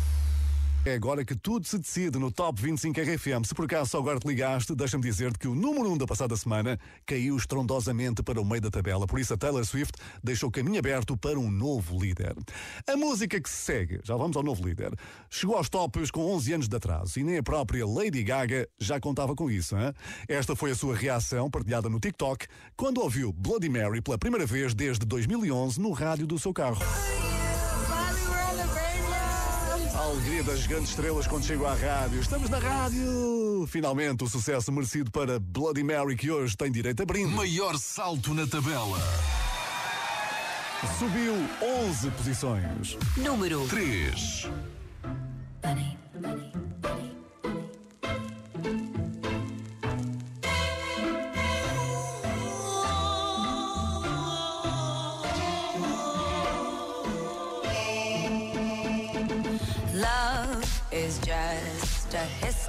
É 0.88 0.94
agora 0.94 1.22
que 1.22 1.36
tudo 1.36 1.66
se 1.66 1.76
decide 1.76 2.18
no 2.18 2.32
Top 2.32 2.62
25 2.62 2.98
RFM. 2.98 3.44
Se 3.44 3.54
por 3.54 3.66
acaso 3.66 3.90
só 3.90 3.98
agora 3.98 4.18
te 4.18 4.26
ligaste, 4.26 4.74
deixa-me 4.74 5.02
dizer-te 5.02 5.38
que 5.38 5.46
o 5.46 5.54
número 5.54 5.92
1 5.92 5.98
da 5.98 6.06
passada 6.06 6.34
semana 6.34 6.80
caiu 7.04 7.36
estrondosamente 7.36 8.22
para 8.22 8.40
o 8.40 8.44
meio 8.44 8.62
da 8.62 8.70
tabela. 8.70 9.06
Por 9.06 9.20
isso 9.20 9.34
a 9.34 9.36
Taylor 9.36 9.62
Swift 9.66 9.92
deixou 10.24 10.48
o 10.48 10.52
caminho 10.52 10.78
aberto 10.78 11.14
para 11.14 11.38
um 11.38 11.50
novo 11.50 12.00
líder. 12.00 12.34
A 12.86 12.96
música 12.96 13.38
que 13.38 13.50
se 13.50 13.56
segue, 13.56 14.00
já 14.02 14.16
vamos 14.16 14.34
ao 14.34 14.42
novo 14.42 14.66
líder, 14.66 14.94
chegou 15.28 15.56
aos 15.58 15.68
tops 15.68 16.10
com 16.10 16.24
11 16.24 16.54
anos 16.54 16.68
de 16.68 16.76
atraso 16.76 17.20
e 17.20 17.22
nem 17.22 17.36
a 17.36 17.42
própria 17.42 17.86
Lady 17.86 18.24
Gaga 18.24 18.66
já 18.78 18.98
contava 18.98 19.34
com 19.34 19.50
isso. 19.50 19.76
Hein? 19.76 19.92
Esta 20.26 20.56
foi 20.56 20.70
a 20.70 20.74
sua 20.74 20.96
reação, 20.96 21.50
partilhada 21.50 21.90
no 21.90 22.00
TikTok, 22.00 22.46
quando 22.74 23.02
ouviu 23.02 23.30
Bloody 23.30 23.68
Mary 23.68 24.00
pela 24.00 24.16
primeira 24.16 24.46
vez 24.46 24.72
desde 24.72 25.04
2011 25.04 25.78
no 25.78 25.92
rádio 25.92 26.26
do 26.26 26.38
seu 26.38 26.54
carro. 26.54 26.80
A 30.08 30.10
alegria 30.10 30.42
das 30.42 30.66
grandes 30.66 30.88
estrelas 30.88 31.26
quando 31.26 31.44
chego 31.44 31.66
à 31.66 31.74
rádio. 31.74 32.18
Estamos 32.18 32.48
na 32.48 32.58
rádio! 32.58 33.66
Finalmente, 33.68 34.24
o 34.24 34.26
sucesso 34.26 34.72
merecido 34.72 35.10
para 35.10 35.38
Bloody 35.38 35.84
Mary, 35.84 36.16
que 36.16 36.30
hoje 36.30 36.56
tem 36.56 36.72
direito 36.72 37.02
a 37.02 37.04
brinde. 37.04 37.34
Maior 37.34 37.76
salto 37.76 38.32
na 38.32 38.46
tabela. 38.46 38.98
Subiu 40.98 41.34
11 41.86 42.10
posições. 42.12 42.96
Número 43.18 43.68
3. 43.68 44.48
Love 46.22 47.17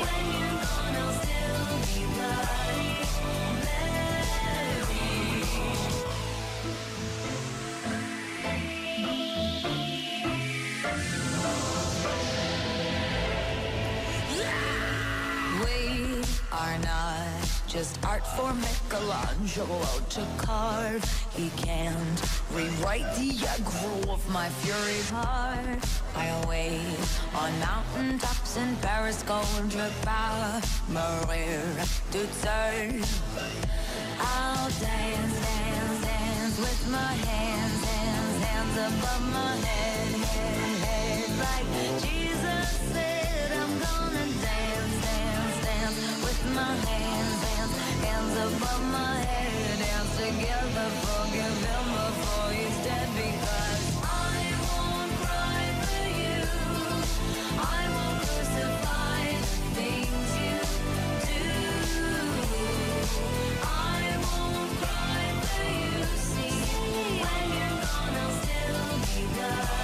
when 0.00 0.26
you're 0.32 0.58
gone 0.62 0.96
I'll 0.96 1.12
still 1.22 1.68
be 1.86 2.02
bloody 2.14 3.57
are 16.68 16.78
not 16.80 17.28
just 17.66 18.04
art 18.04 18.26
for 18.36 18.52
Michelangelo 18.52 19.82
to 20.10 20.22
carve. 20.36 21.04
He 21.34 21.48
can't 21.56 22.20
rewrite 22.52 23.08
the 23.16 23.30
aggro 23.54 24.08
of 24.08 24.22
my 24.30 24.48
fury 24.60 25.02
heart. 25.16 25.80
I'll 26.14 26.48
wait 26.48 27.08
on 27.34 27.50
mountain 27.60 28.18
tops 28.18 28.56
in 28.56 28.76
Paris, 28.76 29.22
contre 29.22 29.90
par 30.02 30.60
Maria 30.88 31.62
to 32.12 32.20
serve. 32.42 33.08
I'll 34.20 34.70
dance, 34.86 35.36
dance, 35.46 36.00
dance 36.04 36.56
with 36.58 36.82
my 36.90 37.12
hands, 37.30 37.84
hands, 37.92 38.44
hands 38.44 38.76
above 38.88 39.24
my 39.32 39.54
head, 39.68 40.10
head, 40.34 40.78
head, 40.84 41.30
like 41.44 42.02
Jesus. 42.02 42.37
Above 48.46 48.82
my 48.92 49.16
head. 49.20 49.78
Dance 49.78 50.16
together, 50.16 50.88
forgive 51.02 51.58
him 51.68 51.86
before 51.94 52.50
he's 52.52 52.78
dead. 52.86 53.08
Because 53.16 53.84
I 54.02 54.38
won't 54.66 55.12
cry 55.22 55.64
for 55.86 56.06
you. 56.22 56.40
I 57.58 57.82
won't 57.94 58.20
crucify 58.26 59.24
the 59.42 59.46
things 59.76 60.30
you 60.44 60.58
do. 61.28 61.46
I 63.62 64.02
won't 64.26 64.70
cry 64.82 65.22
for 65.46 65.66
you. 65.82 66.04
See, 66.30 66.58
when 67.24 67.46
you're 67.58 67.78
gone, 67.86 68.16
I'll 68.22 68.34
still 68.42 68.90
be 69.06 69.77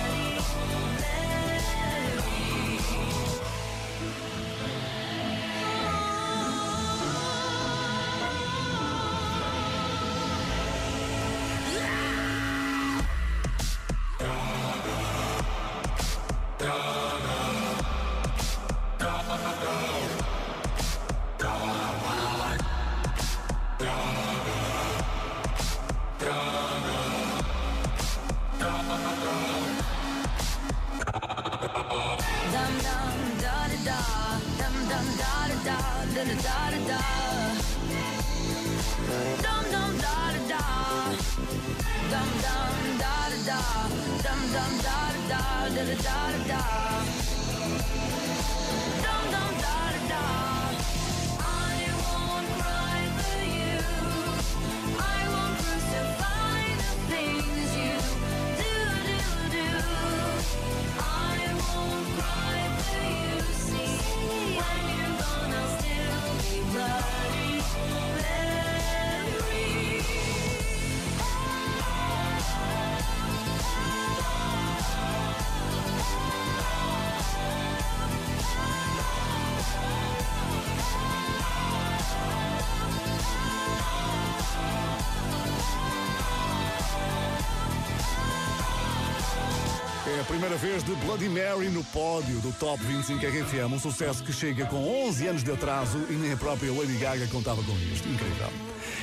vez 90.65 90.83
de 90.83 90.95
Bloody 90.95 91.29
Mary 91.29 91.69
no 91.69 91.85
pódio 91.85 92.41
do 92.41 92.51
Top 92.53 92.83
25 92.83 93.21
RFM, 93.21 93.71
um 93.71 93.79
sucesso 93.79 94.25
que 94.25 94.33
chega 94.33 94.65
com 94.65 94.77
11 95.07 95.27
anos 95.27 95.45
de 95.45 95.53
atraso 95.53 95.99
e 96.09 96.15
nem 96.15 96.33
a 96.33 96.39
própria 96.39 96.73
Lady 96.73 96.97
Gaga 96.97 97.27
contava 97.27 97.63
com 97.63 97.73
isto. 97.93 98.09
Incrível. 98.09 98.49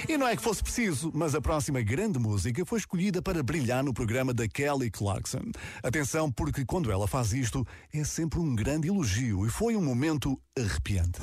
E 0.09 0.17
não 0.17 0.27
é 0.27 0.35
que 0.35 0.41
fosse 0.41 0.63
preciso, 0.63 1.11
mas 1.13 1.35
a 1.35 1.41
próxima 1.41 1.79
grande 1.81 2.17
música 2.17 2.65
foi 2.65 2.79
escolhida 2.79 3.21
para 3.21 3.43
brilhar 3.43 3.83
no 3.83 3.93
programa 3.93 4.33
da 4.33 4.47
Kelly 4.47 4.89
Clarkson. 4.89 5.51
Atenção, 5.83 6.31
porque 6.31 6.65
quando 6.65 6.91
ela 6.91 7.07
faz 7.07 7.31
isto 7.31 7.63
é 7.93 8.03
sempre 8.03 8.39
um 8.39 8.55
grande 8.55 8.87
elogio 8.87 9.45
e 9.45 9.49
foi 9.51 9.75
um 9.75 9.83
momento 9.83 10.41
arrepiante. 10.57 11.19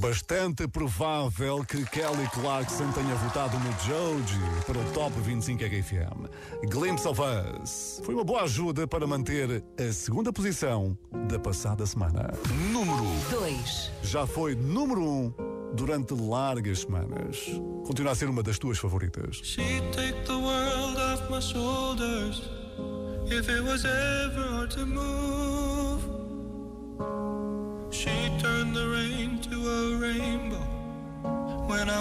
Bastante 0.00 0.66
provável 0.66 1.62
que 1.62 1.84
Kelly 1.84 2.26
Clarkson 2.32 2.90
tenha 2.92 3.14
votado 3.16 3.58
no 3.58 3.70
Joji 3.84 4.40
para 4.66 4.78
o 4.78 4.84
Top 4.92 5.12
25 5.20 5.62
RFM. 5.62 6.26
Glimpse 6.70 7.06
of 7.06 7.20
Us 7.20 8.00
foi 8.02 8.14
uma 8.14 8.24
boa 8.24 8.42
ajuda 8.44 8.86
para 8.86 9.06
manter 9.06 9.62
a 9.78 9.92
segunda 9.92 10.32
posição 10.32 10.96
da 11.28 11.38
passada 11.38 11.84
semana. 11.84 12.30
Número 12.72 13.04
2. 13.30 13.92
Já 14.02 14.26
foi 14.26 14.54
número 14.54 15.02
1 15.02 15.04
um 15.04 15.34
durante 15.74 16.14
largas 16.14 16.80
semanas. 16.80 17.36
Continua 17.86 18.12
a 18.12 18.14
ser 18.14 18.30
uma 18.30 18.42
das 18.42 18.58
tuas 18.58 18.78
favoritas. 18.78 19.36
She'd 19.44 19.82
take 19.92 20.18
the 20.24 20.32
world 20.32 20.96
off 20.98 21.30
my 21.30 21.42
shoulders 21.42 22.40
if 23.26 23.50
it 23.50 23.62
was 23.62 23.84
ever 23.84 24.48
hard 24.48 24.70
to 24.70 24.86
move. 24.86 25.49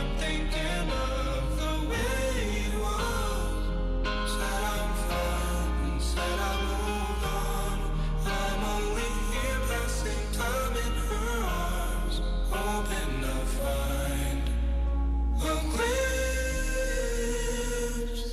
I'm 0.00 0.16
thinking 0.16 0.90
of 0.92 1.19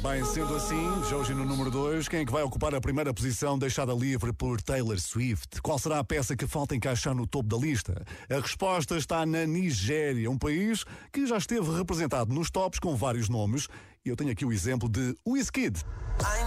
Bem, 0.10 0.24
sendo 0.24 0.56
assim, 0.56 1.04
já 1.10 1.18
hoje 1.18 1.34
no 1.34 1.44
número 1.44 1.70
2, 1.70 2.08
quem 2.08 2.22
é 2.22 2.26
que 2.26 2.32
vai 2.32 2.42
ocupar 2.42 2.74
a 2.74 2.80
primeira 2.80 3.14
posição 3.14 3.60
deixada 3.60 3.94
livre 3.94 4.32
por 4.32 4.62
Taylor 4.62 4.98
Swift? 5.02 5.62
Qual 5.62 5.78
será 5.78 6.00
a 6.00 6.04
peça 6.04 6.34
que 6.34 6.48
falta 6.48 6.74
encaixar 6.74 7.14
no 7.14 7.28
topo 7.28 7.50
da 7.50 7.58
lista? 7.58 8.06
A 8.30 8.40
resposta 8.40 8.96
está 8.96 9.26
na 9.26 9.46
Nigéria, 9.46 10.32
um 10.32 10.38
país 10.38 10.86
que 11.12 11.28
já 11.28 11.38
esteve 11.38 11.70
representado 11.76 12.34
nos 12.34 12.50
tops 12.50 12.80
com 12.80 12.96
vários 12.96 13.28
nomes. 13.28 13.68
E 14.06 14.10
eu 14.10 14.16
tenho 14.16 14.32
aqui 14.32 14.46
o 14.46 14.54
exemplo 14.54 14.88
de 14.88 15.14
Wizkid. 15.28 15.84
I 16.22 16.38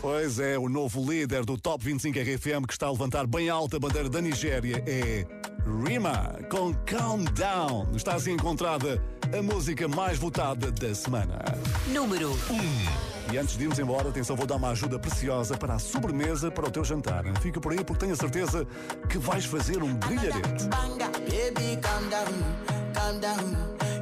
Pois 0.00 0.38
é, 0.38 0.58
o 0.58 0.68
novo 0.68 1.00
líder 1.10 1.44
do 1.44 1.56
Top 1.56 1.84
25 1.84 2.18
RFM 2.18 2.66
que 2.66 2.72
está 2.72 2.86
a 2.86 2.90
levantar 2.90 3.26
bem 3.26 3.48
alta 3.48 3.76
a 3.76 3.80
bandeira 3.80 4.08
da 4.08 4.20
Nigéria 4.20 4.82
é 4.86 5.24
Rima, 5.86 6.38
com 6.50 6.74
Calm 6.84 7.24
Down. 7.24 7.86
Está 7.94 8.14
assim 8.14 8.32
encontrada 8.32 9.00
a 9.36 9.42
música 9.42 9.86
mais 9.86 10.18
votada 10.18 10.70
da 10.72 10.94
semana. 10.94 11.38
Número 11.88 12.32
1. 13.28 13.32
E 13.32 13.38
antes 13.38 13.56
de 13.56 13.62
irmos 13.62 13.78
embora, 13.78 14.08
atenção, 14.08 14.36
vou 14.36 14.46
dar 14.46 14.56
uma 14.56 14.70
ajuda 14.70 14.98
preciosa 14.98 15.56
para 15.56 15.74
a 15.74 15.78
sobremesa 15.78 16.50
para 16.50 16.66
o 16.66 16.70
teu 16.70 16.84
jantar. 16.84 17.24
Fica 17.40 17.60
por 17.60 17.72
aí 17.72 17.82
porque 17.84 18.00
tenho 18.00 18.12
a 18.12 18.16
certeza 18.16 18.66
que 19.08 19.18
vais 19.18 19.44
fazer 19.44 19.82
um 19.82 19.94
brilharete. 19.94 20.64
Banga, 20.68 21.08
baby, 21.20 21.78
calm 21.80 22.08
down, 22.10 22.92
calm 22.92 23.20
down. 23.20 24.01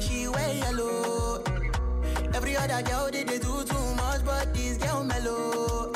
she 0.00 0.28
wear 0.28 0.54
yellow. 0.54 1.42
Every 2.34 2.56
other 2.56 2.82
girl 2.82 3.10
they, 3.10 3.24
they 3.24 3.38
do 3.38 3.64
too 3.64 3.94
much, 3.96 4.24
but 4.24 4.52
this 4.54 4.76
girl 4.78 5.04
mellow. 5.04 5.92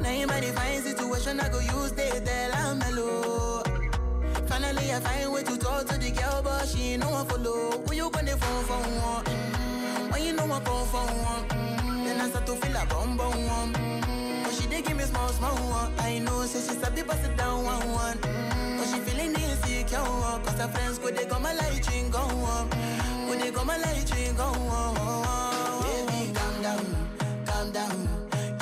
Now 0.00 0.10
in 0.10 0.26
my 0.28 0.40
divine 0.40 0.82
situation, 0.82 1.40
I 1.40 1.48
go 1.48 1.60
use 1.60 1.92
they 1.92 2.10
tell 2.24 2.52
I'm 2.54 2.78
mellow. 2.78 3.62
Finally, 4.46 4.92
I 4.92 5.00
find 5.00 5.32
way 5.32 5.42
to 5.44 5.56
talk 5.56 5.86
to 5.86 5.98
the 5.98 6.10
girl, 6.10 6.42
but 6.42 6.66
she 6.68 6.92
ain't 6.92 7.02
no 7.02 7.10
one 7.10 7.26
follow. 7.26 7.70
Who 7.86 7.94
you 7.94 8.10
gonna 8.10 8.36
phone 8.36 8.64
for 8.64 8.74
one? 8.76 9.24
Mm, 9.24 10.12
When 10.12 10.22
you 10.22 10.32
know 10.34 10.44
I 10.44 10.60
come 10.60 10.86
for 10.86 11.04
one, 11.06 11.48
mm, 11.48 12.04
then 12.04 12.20
I 12.20 12.28
start 12.28 12.46
to 12.46 12.54
feel 12.56 12.76
a 12.76 12.86
bum 12.86 13.16
bum 13.16 13.46
one. 13.46 13.72
Mm, 13.74 14.44
But 14.44 14.52
she 14.54 14.66
dey 14.68 14.82
give 14.82 14.96
me 14.96 15.04
small 15.04 15.28
small 15.30 15.56
one. 15.56 15.92
I 15.98 16.18
know, 16.18 16.44
say 16.46 16.60
she 16.60 16.78
sabi 16.80 17.02
pass 17.02 17.24
it 17.26 17.36
down 17.36 17.64
one 17.64 17.90
one. 17.92 18.18
Mm, 18.18 18.45
But 18.45 18.45
she 18.96 19.02
feeling 19.10 19.34
insecure, 19.34 19.98
one, 19.98 20.42
cause 20.42 20.58
her 20.58 20.68
friends 20.68 20.98
go 20.98 21.10
they 21.10 21.24
go 21.26 21.38
my 21.38 21.52
light 21.54 21.86
ring 21.90 22.10
go 22.10 22.18
on. 22.20 22.68
Go 23.26 23.34
they 23.38 23.50
go 23.50 23.64
my 23.64 23.76
light 23.76 24.10
ring 24.16 24.34
go 24.36 24.44
on. 24.44 25.82
Baby, 25.82 26.32
calm 26.34 26.62
down, 26.62 26.86
calm 27.46 27.72
down. 27.72 28.08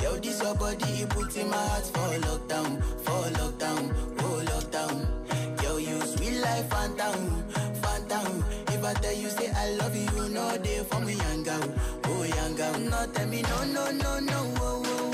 Yo, 0.03 0.16
this 0.16 0.43
your 0.43 0.55
body, 0.55 0.85
it 1.03 1.09
puts 1.11 1.37
in 1.37 1.49
my 1.51 1.57
heart 1.57 1.85
for 1.87 2.18
lockdown, 2.26 2.82
for 3.05 3.22
lockdown, 3.39 3.95
oh 4.20 4.43
lockdown. 4.47 5.62
Yo, 5.62 5.76
you 5.76 6.01
sweet 6.01 6.41
life, 6.41 6.68
phantom, 6.68 7.45
phantom. 7.82 8.45
If 8.68 8.85
I 8.85 8.95
tell 8.95 9.14
you 9.14 9.28
say 9.28 9.51
I 9.55 9.70
love 9.76 9.95
you, 9.95 10.09
you 10.22 10.28
know 10.30 10.57
they 10.59 10.78
for 10.85 11.01
me, 11.01 11.14
young 11.14 11.43
girl, 11.45 11.74
oh 12.07 12.22
young 12.24 12.57
girl. 12.57 12.78
No, 12.78 13.07
tell 13.12 13.26
me 13.28 13.43
no, 13.43 13.64
no, 13.64 13.91
no, 13.93 14.18
no, 14.20 14.55
oh, 14.57 14.61
oh, 14.61 14.82
oh, 14.87 15.11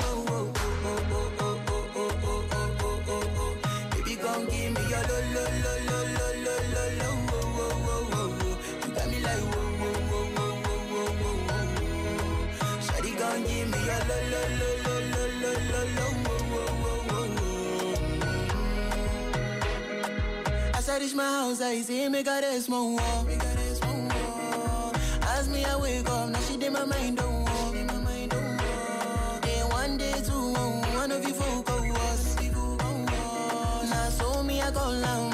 oh. 21.01 21.07
As 21.07 21.13
I 21.13 21.15
reach 21.15 21.15
my 21.15 21.23
house, 21.23 21.61
I 21.61 21.81
see 21.81 22.09
me 22.09 22.23
got 22.23 22.43
small 22.61 22.95
wall. 22.95 23.25
Me 25.49 25.65
I 25.65 25.75
wake 25.75 26.07
up, 26.07 26.29
now 26.29 26.39
she 26.41 26.55
did 26.55 26.71
my 26.71 26.85
mind. 26.85 27.17
Then 27.17 27.29
one 29.69 29.97
day 29.97 30.13
two, 30.23 30.53
one 30.95 31.11
of 31.11 31.23
you 31.27 31.33
folk 31.33 31.65
go 31.65 31.81
was. 31.81 32.35
Now 33.89 34.09
so 34.09 34.43
me 34.43 34.61
I 34.61 34.69
go 34.71 35.01
down, 35.01 35.30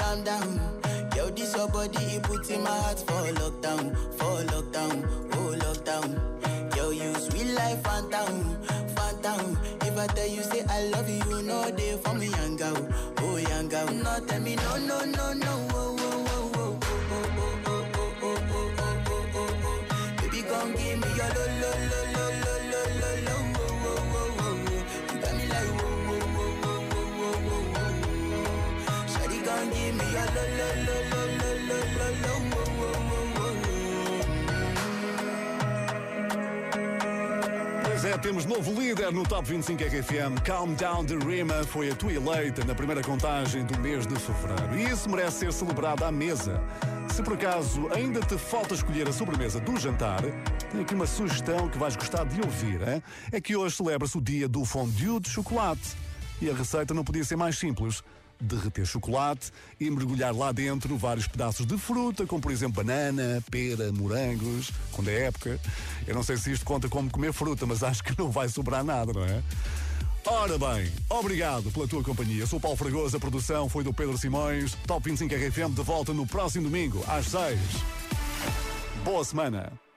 calm 0.00 0.24
down. 0.24 0.60
Yo, 1.14 1.28
this 1.30 1.54
your 1.54 1.68
body, 1.68 2.02
it 2.16 2.22
puts 2.22 2.48
in 2.50 2.62
my 2.62 2.70
heart 2.70 2.98
for 3.00 3.22
lockdown, 3.40 3.84
for 4.18 4.36
lockdown, 4.52 4.96
oh 5.34 5.54
lockdown. 5.64 6.08
Yo, 6.76 6.90
you 6.90 7.14
sweet 7.14 7.52
life, 7.54 7.82
phantom, 7.82 8.56
phantom. 8.96 9.58
If 9.82 9.98
I 9.98 10.06
tell 10.08 10.26
you 10.28 10.42
say 10.42 10.64
I 10.68 10.84
love 10.94 11.08
you, 11.08 11.42
know 11.42 11.70
they 11.70 11.96
for 11.98 12.14
me, 12.14 12.26
young 12.28 12.56
girl, 12.56 12.88
oh 13.18 13.36
young 13.36 13.68
girl. 13.68 13.88
No, 13.88 14.18
tell 14.26 14.40
me 14.40 14.56
no, 14.56 14.76
no, 14.78 15.04
no, 15.04 15.32
no, 15.34 15.68
oh, 15.74 15.96
oh, 15.98 15.99
temos 38.20 38.44
novo 38.44 38.78
líder 38.78 39.12
no 39.12 39.22
Top 39.22 39.48
25 39.48 39.82
RFM. 39.82 40.40
Calm 40.44 40.74
Down 40.74 41.04
de 41.04 41.16
Rima 41.16 41.64
foi 41.64 41.90
a 41.90 41.94
tua 41.94 42.12
eleita 42.12 42.62
na 42.64 42.74
primeira 42.74 43.02
contagem 43.02 43.64
do 43.64 43.78
mês 43.78 44.06
de 44.06 44.14
fevereiro. 44.16 44.78
E 44.78 44.92
isso 44.92 45.08
merece 45.08 45.38
ser 45.38 45.52
celebrado 45.52 46.04
à 46.04 46.12
mesa. 46.12 46.62
Se 47.08 47.22
por 47.22 47.32
acaso 47.32 47.88
ainda 47.94 48.20
te 48.20 48.36
falta 48.36 48.74
escolher 48.74 49.08
a 49.08 49.12
sobremesa 49.12 49.58
do 49.58 49.76
jantar, 49.78 50.20
tenho 50.70 50.82
aqui 50.82 50.94
uma 50.94 51.06
sugestão 51.06 51.68
que 51.68 51.78
vais 51.78 51.96
gostar 51.96 52.24
de 52.24 52.40
ouvir. 52.42 52.86
Hein? 52.86 53.02
É 53.32 53.40
que 53.40 53.56
hoje 53.56 53.76
celebra-se 53.76 54.18
o 54.18 54.20
dia 54.20 54.46
do 54.46 54.64
fondue 54.66 55.18
de 55.18 55.30
chocolate. 55.30 55.96
E 56.42 56.50
a 56.50 56.54
receita 56.54 56.92
não 56.92 57.04
podia 57.04 57.24
ser 57.24 57.36
mais 57.36 57.58
simples 57.58 58.02
derreter 58.40 58.86
chocolate 58.86 59.52
e 59.78 59.90
mergulhar 59.90 60.34
lá 60.34 60.52
dentro 60.52 60.96
vários 60.96 61.26
pedaços 61.26 61.66
de 61.66 61.76
fruta, 61.76 62.26
como 62.26 62.40
por 62.40 62.50
exemplo 62.52 62.82
banana, 62.82 63.42
pera, 63.50 63.92
morangos, 63.92 64.70
quando 64.92 65.08
é 65.08 65.26
época. 65.26 65.60
Eu 66.06 66.14
não 66.14 66.22
sei 66.22 66.36
se 66.36 66.52
isto 66.52 66.64
conta 66.64 66.88
como 66.88 67.10
comer 67.10 67.32
fruta, 67.32 67.66
mas 67.66 67.82
acho 67.82 68.02
que 68.02 68.18
não 68.18 68.30
vai 68.30 68.48
sobrar 68.48 68.82
nada, 68.84 69.12
não 69.12 69.24
é? 69.24 69.42
Ora 70.26 70.58
bem, 70.58 70.92
obrigado 71.08 71.70
pela 71.70 71.88
tua 71.88 72.02
companhia. 72.02 72.46
Sou 72.46 72.60
Paulo 72.60 72.76
Fragoso, 72.76 73.16
a 73.16 73.20
produção 73.20 73.68
foi 73.68 73.82
do 73.82 73.92
Pedro 73.92 74.18
Simões. 74.18 74.76
Top 74.86 75.08
25 75.08 75.34
RFM 75.34 75.74
de 75.74 75.82
volta 75.82 76.12
no 76.12 76.26
próximo 76.26 76.64
domingo, 76.64 77.02
às 77.08 77.26
6. 77.26 77.58
Boa 79.02 79.24
semana. 79.24 79.72